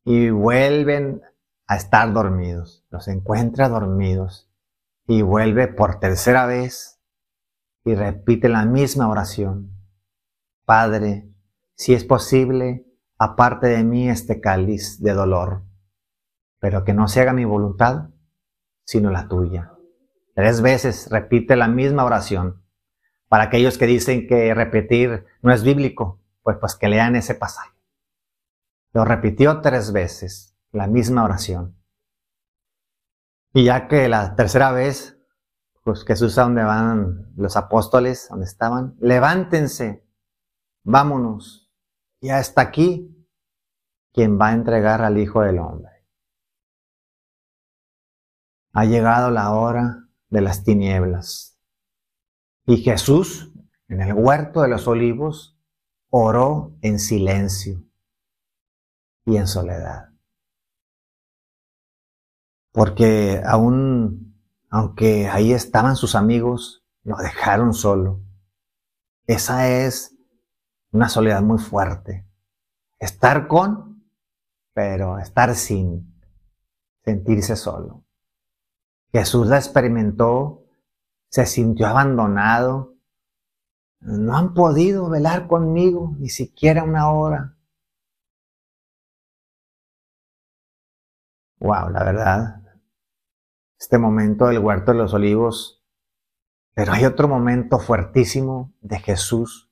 y 0.04 0.30
vuelven 0.30 1.22
a 1.66 1.76
estar 1.76 2.12
dormidos. 2.12 2.84
Los 2.90 3.08
encuentra 3.08 3.68
dormidos 3.68 4.50
y 5.06 5.22
vuelve 5.22 5.68
por 5.68 6.00
tercera 6.00 6.46
vez 6.46 7.00
y 7.84 7.94
repite 7.94 8.48
la 8.48 8.64
misma 8.64 9.08
oración. 9.08 9.70
Padre, 10.64 11.28
si 11.74 11.92
es 11.92 12.04
posible, 12.04 12.86
aparte 13.18 13.66
de 13.66 13.84
mí 13.84 14.08
este 14.08 14.40
cáliz 14.40 15.00
de 15.02 15.12
dolor, 15.12 15.62
pero 16.58 16.84
que 16.84 16.94
no 16.94 17.08
se 17.08 17.20
haga 17.20 17.32
mi 17.32 17.44
voluntad, 17.44 18.10
sino 18.84 19.10
la 19.10 19.28
tuya. 19.28 19.72
Tres 20.34 20.62
veces 20.62 21.08
repite 21.10 21.56
la 21.56 21.68
misma 21.68 22.04
oración. 22.04 22.62
Para 23.28 23.44
aquellos 23.44 23.78
que 23.78 23.86
dicen 23.86 24.26
que 24.26 24.54
repetir 24.54 25.26
no 25.42 25.52
es 25.52 25.62
bíblico, 25.62 26.20
pues 26.42 26.56
pues 26.58 26.74
que 26.76 26.88
lean 26.88 27.16
ese 27.16 27.34
pasaje. 27.34 27.74
Lo 28.92 29.04
repitió 29.04 29.60
tres 29.60 29.92
veces, 29.92 30.53
la 30.74 30.88
misma 30.88 31.24
oración. 31.24 31.80
Y 33.54 33.64
ya 33.64 33.86
que 33.86 34.08
la 34.08 34.34
tercera 34.34 34.72
vez, 34.72 35.16
pues 35.84 36.04
Jesús 36.04 36.36
a 36.36 36.42
donde 36.42 36.64
van 36.64 37.32
los 37.36 37.56
apóstoles, 37.56 38.26
donde 38.28 38.46
estaban, 38.46 38.96
levántense, 38.98 40.04
vámonos, 40.82 41.70
ya 42.20 42.40
está 42.40 42.62
aquí 42.62 43.10
quien 44.12 44.38
va 44.38 44.48
a 44.48 44.54
entregar 44.54 45.02
al 45.02 45.16
Hijo 45.18 45.42
del 45.42 45.60
Hombre. 45.60 45.92
Ha 48.72 48.84
llegado 48.84 49.30
la 49.30 49.52
hora 49.52 50.08
de 50.28 50.40
las 50.40 50.64
tinieblas. 50.64 51.56
Y 52.66 52.78
Jesús, 52.78 53.52
en 53.86 54.00
el 54.00 54.14
huerto 54.14 54.62
de 54.62 54.68
los 54.68 54.88
olivos, 54.88 55.56
oró 56.10 56.76
en 56.80 56.98
silencio 56.98 57.84
y 59.24 59.36
en 59.36 59.46
soledad. 59.46 60.13
Porque 62.74 63.40
aún, 63.46 64.36
aunque 64.68 65.28
ahí 65.28 65.52
estaban 65.52 65.94
sus 65.94 66.16
amigos, 66.16 66.84
lo 67.04 67.16
dejaron 67.18 67.72
solo. 67.72 68.20
Esa 69.28 69.68
es 69.68 70.16
una 70.90 71.08
soledad 71.08 71.40
muy 71.40 71.58
fuerte. 71.58 72.26
Estar 72.98 73.46
con, 73.46 74.04
pero 74.72 75.20
estar 75.20 75.54
sin, 75.54 76.20
sentirse 77.04 77.54
solo. 77.54 78.02
Jesús 79.12 79.46
la 79.46 79.58
experimentó, 79.58 80.64
se 81.28 81.46
sintió 81.46 81.86
abandonado. 81.86 82.96
No 84.00 84.36
han 84.36 84.52
podido 84.52 85.08
velar 85.08 85.46
conmigo 85.46 86.16
ni 86.18 86.28
siquiera 86.28 86.82
una 86.82 87.08
hora. 87.12 87.56
Wow, 91.60 91.90
la 91.90 92.02
verdad. 92.02 92.63
Este 93.78 93.98
momento 93.98 94.46
del 94.46 94.58
huerto 94.58 94.92
de 94.92 94.98
los 94.98 95.14
olivos. 95.14 95.84
Pero 96.74 96.92
hay 96.92 97.04
otro 97.04 97.28
momento 97.28 97.78
fuertísimo 97.78 98.74
de 98.80 98.98
Jesús. 98.98 99.70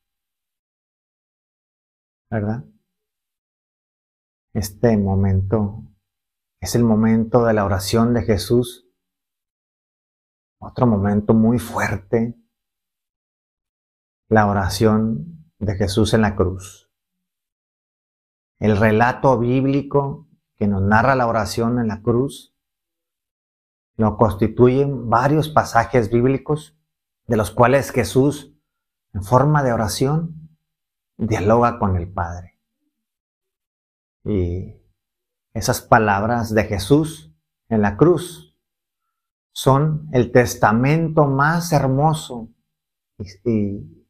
¿Verdad? 2.31 2.65
Este 4.55 4.97
momento 4.97 5.83
es 6.61 6.75
el 6.75 6.85
momento 6.85 7.45
de 7.45 7.55
la 7.55 7.65
oración 7.65 8.15
de 8.15 8.23
Jesús. 8.23 8.89
Otro 10.61 10.87
momento 10.87 11.35
muy 11.35 11.59
fuerte. 11.59 12.39
La 14.29 14.47
oración 14.47 15.51
de 15.59 15.75
Jesús 15.77 16.15
en 16.15 16.23
la 16.23 16.37
cruz. 16.37 16.91
El 18.59 18.77
relato 18.77 19.39
bíblico 19.39 20.29
que 20.55 20.69
nos 20.69 20.83
narra 20.83 21.17
la 21.17 21.27
oración 21.27 21.81
en 21.81 21.89
la 21.89 22.03
cruz, 22.03 22.52
lo 23.97 24.17
constituyen 24.17 25.09
varios 25.09 25.49
pasajes 25.49 26.11
bíblicos 26.11 26.77
de 27.27 27.37
los 27.37 27.51
cuales 27.51 27.91
Jesús, 27.91 28.55
en 29.13 29.23
forma 29.23 29.63
de 29.63 29.73
oración, 29.73 30.57
dialoga 31.17 31.79
con 31.79 31.97
el 31.97 32.13
Padre. 32.13 32.61
Y 34.25 34.75
esas 35.53 35.83
palabras 35.83 36.55
de 36.55 36.65
Jesús 36.65 37.35
en 37.69 37.83
la 37.83 37.97
cruz 37.97 38.57
son 39.53 40.09
el 40.13 40.33
testamento 40.33 41.27
más 41.27 41.73
hermoso 41.73 42.49
y, 43.19 44.05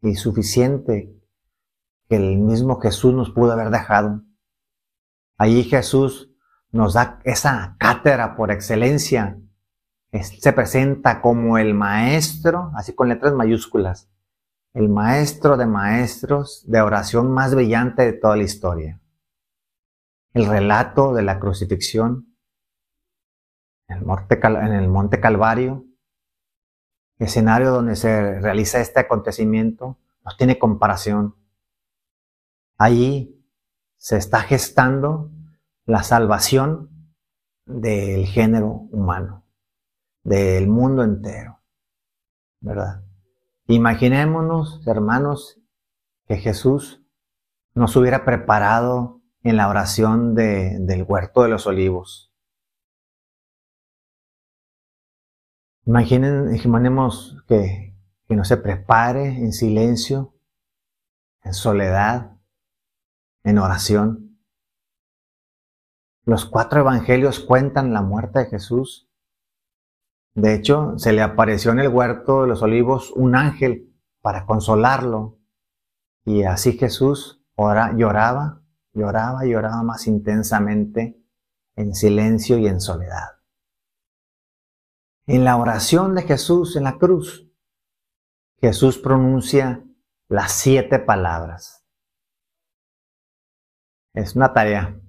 y 0.00 0.14
suficiente 0.14 1.14
que 2.08 2.16
el 2.16 2.38
mismo 2.38 2.80
Jesús 2.80 3.12
nos 3.12 3.30
pudo 3.30 3.52
haber 3.52 3.70
dejado 3.70 4.22
Allí 5.38 5.62
Jesús 5.62 6.27
nos 6.70 6.94
da 6.94 7.20
esa 7.24 7.76
cátedra 7.78 8.36
por 8.36 8.50
excelencia. 8.50 9.38
Se 10.12 10.52
presenta 10.52 11.20
como 11.20 11.58
el 11.58 11.74
maestro, 11.74 12.72
así 12.74 12.94
con 12.94 13.08
letras 13.08 13.34
mayúsculas, 13.34 14.08
el 14.74 14.88
maestro 14.88 15.56
de 15.56 15.66
maestros 15.66 16.64
de 16.66 16.80
oración 16.80 17.30
más 17.30 17.54
brillante 17.54 18.02
de 18.02 18.12
toda 18.12 18.36
la 18.36 18.42
historia. 18.42 19.00
El 20.32 20.46
relato 20.46 21.14
de 21.14 21.22
la 21.22 21.38
crucifixión 21.38 22.36
en 23.88 23.98
el 23.98 24.88
Monte, 24.88 25.20
Calvario, 25.20 25.86
escenario 27.18 27.70
donde 27.70 27.96
se 27.96 28.38
realiza 28.40 28.80
este 28.80 29.00
acontecimiento, 29.00 29.98
no 30.24 30.36
tiene 30.36 30.58
comparación. 30.58 31.34
Allí 32.76 33.42
se 33.96 34.18
está 34.18 34.40
gestando 34.42 35.30
la 35.88 36.02
salvación 36.02 36.90
del 37.64 38.26
género 38.26 38.68
humano, 38.92 39.46
del 40.22 40.68
mundo 40.68 41.02
entero, 41.02 41.62
¿verdad? 42.60 43.02
Imaginémonos, 43.68 44.86
hermanos, 44.86 45.58
que 46.26 46.36
Jesús 46.36 47.02
nos 47.72 47.96
hubiera 47.96 48.26
preparado 48.26 49.22
en 49.42 49.56
la 49.56 49.70
oración 49.70 50.34
del 50.34 51.06
huerto 51.08 51.42
de 51.42 51.48
los 51.48 51.66
olivos. 51.66 52.34
Imaginen, 55.86 56.54
imaginemos 56.54 57.42
que, 57.48 57.96
que 58.26 58.36
no 58.36 58.44
se 58.44 58.58
prepare 58.58 59.28
en 59.28 59.54
silencio, 59.54 60.34
en 61.44 61.54
soledad, 61.54 62.36
en 63.42 63.56
oración. 63.56 64.27
Los 66.28 66.44
cuatro 66.44 66.80
evangelios 66.80 67.40
cuentan 67.40 67.94
la 67.94 68.02
muerte 68.02 68.40
de 68.40 68.46
Jesús. 68.50 69.08
De 70.34 70.52
hecho, 70.52 70.98
se 70.98 71.14
le 71.14 71.22
apareció 71.22 71.70
en 71.70 71.78
el 71.78 71.88
huerto 71.88 72.42
de 72.42 72.48
los 72.48 72.60
olivos 72.60 73.12
un 73.12 73.34
ángel 73.34 73.96
para 74.20 74.44
consolarlo. 74.44 75.38
Y 76.26 76.42
así 76.42 76.76
Jesús 76.76 77.42
lloraba, 77.56 78.60
lloraba 78.92 79.46
y 79.46 79.52
lloraba 79.52 79.82
más 79.82 80.06
intensamente 80.06 81.18
en 81.76 81.94
silencio 81.94 82.58
y 82.58 82.66
en 82.66 82.82
soledad. 82.82 83.38
En 85.26 85.44
la 85.44 85.56
oración 85.56 86.14
de 86.14 86.24
Jesús 86.24 86.76
en 86.76 86.84
la 86.84 86.98
cruz, 86.98 87.50
Jesús 88.60 88.98
pronuncia 88.98 89.82
las 90.28 90.52
siete 90.52 90.98
palabras. 90.98 91.86
Es 94.12 94.36
una 94.36 94.52
tarea. 94.52 95.00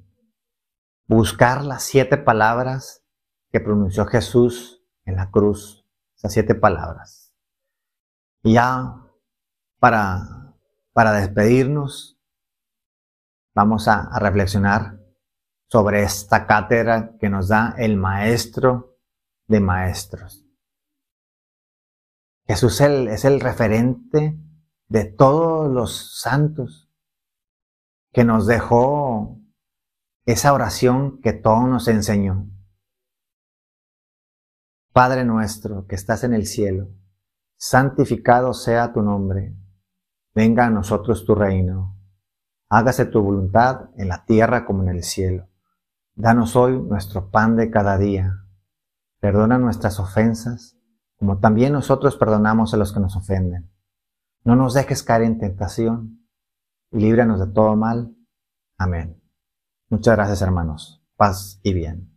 Buscar 1.09 1.65
las 1.65 1.83
siete 1.83 2.17
palabras 2.17 3.03
que 3.51 3.59
pronunció 3.59 4.05
Jesús 4.05 4.85
en 5.05 5.15
la 5.15 5.31
cruz, 5.31 5.83
esas 6.15 6.31
siete 6.31 6.53
palabras. 6.53 7.33
Y 8.43 8.53
ya 8.53 9.07
para, 9.79 10.55
para 10.93 11.11
despedirnos, 11.13 12.21
vamos 13.55 13.87
a, 13.87 14.01
a 14.01 14.19
reflexionar 14.19 14.99
sobre 15.67 16.03
esta 16.03 16.45
cátedra 16.45 17.17
que 17.19 17.29
nos 17.29 17.47
da 17.47 17.73
el 17.77 17.97
Maestro 17.97 18.99
de 19.47 19.59
Maestros. 19.59 20.45
Jesús 22.45 22.79
es 22.81 23.25
el 23.25 23.39
referente 23.39 24.39
de 24.87 25.05
todos 25.05 25.71
los 25.71 26.19
santos 26.19 26.91
que 28.11 28.23
nos 28.23 28.45
dejó 28.45 29.38
esa 30.31 30.53
oración 30.53 31.19
que 31.21 31.33
todo 31.33 31.65
nos 31.65 31.87
enseñó. 31.87 32.47
Padre 34.93 35.25
nuestro 35.25 35.87
que 35.87 35.95
estás 35.95 36.23
en 36.23 36.35
el 36.35 36.45
cielo, 36.45 36.89
santificado 37.57 38.53
sea 38.53 38.93
tu 38.93 39.01
nombre, 39.01 39.55
venga 40.35 40.67
a 40.67 40.69
nosotros 40.69 41.25
tu 41.25 41.33
reino, 41.33 41.97
hágase 42.69 43.05
tu 43.05 43.23
voluntad 43.23 43.89
en 43.97 44.07
la 44.07 44.23
tierra 44.25 44.67
como 44.67 44.83
en 44.83 44.89
el 44.89 45.03
cielo. 45.03 45.49
Danos 46.13 46.55
hoy 46.55 46.79
nuestro 46.79 47.31
pan 47.31 47.55
de 47.55 47.71
cada 47.71 47.97
día, 47.97 48.43
perdona 49.19 49.57
nuestras 49.57 49.99
ofensas, 49.99 50.77
como 51.17 51.39
también 51.39 51.73
nosotros 51.73 52.17
perdonamos 52.17 52.71
a 52.75 52.77
los 52.77 52.93
que 52.93 52.99
nos 52.99 53.15
ofenden. 53.15 53.71
No 54.43 54.55
nos 54.55 54.75
dejes 54.75 55.01
caer 55.01 55.23
en 55.23 55.39
tentación 55.39 56.27
y 56.91 56.99
líbranos 56.99 57.39
de 57.39 57.47
todo 57.51 57.75
mal. 57.75 58.15
Amén. 58.77 59.18
Muchas 59.89 60.15
gracias 60.15 60.41
hermanos. 60.41 61.01
Paz 61.15 61.59
y 61.63 61.73
bien. 61.73 62.08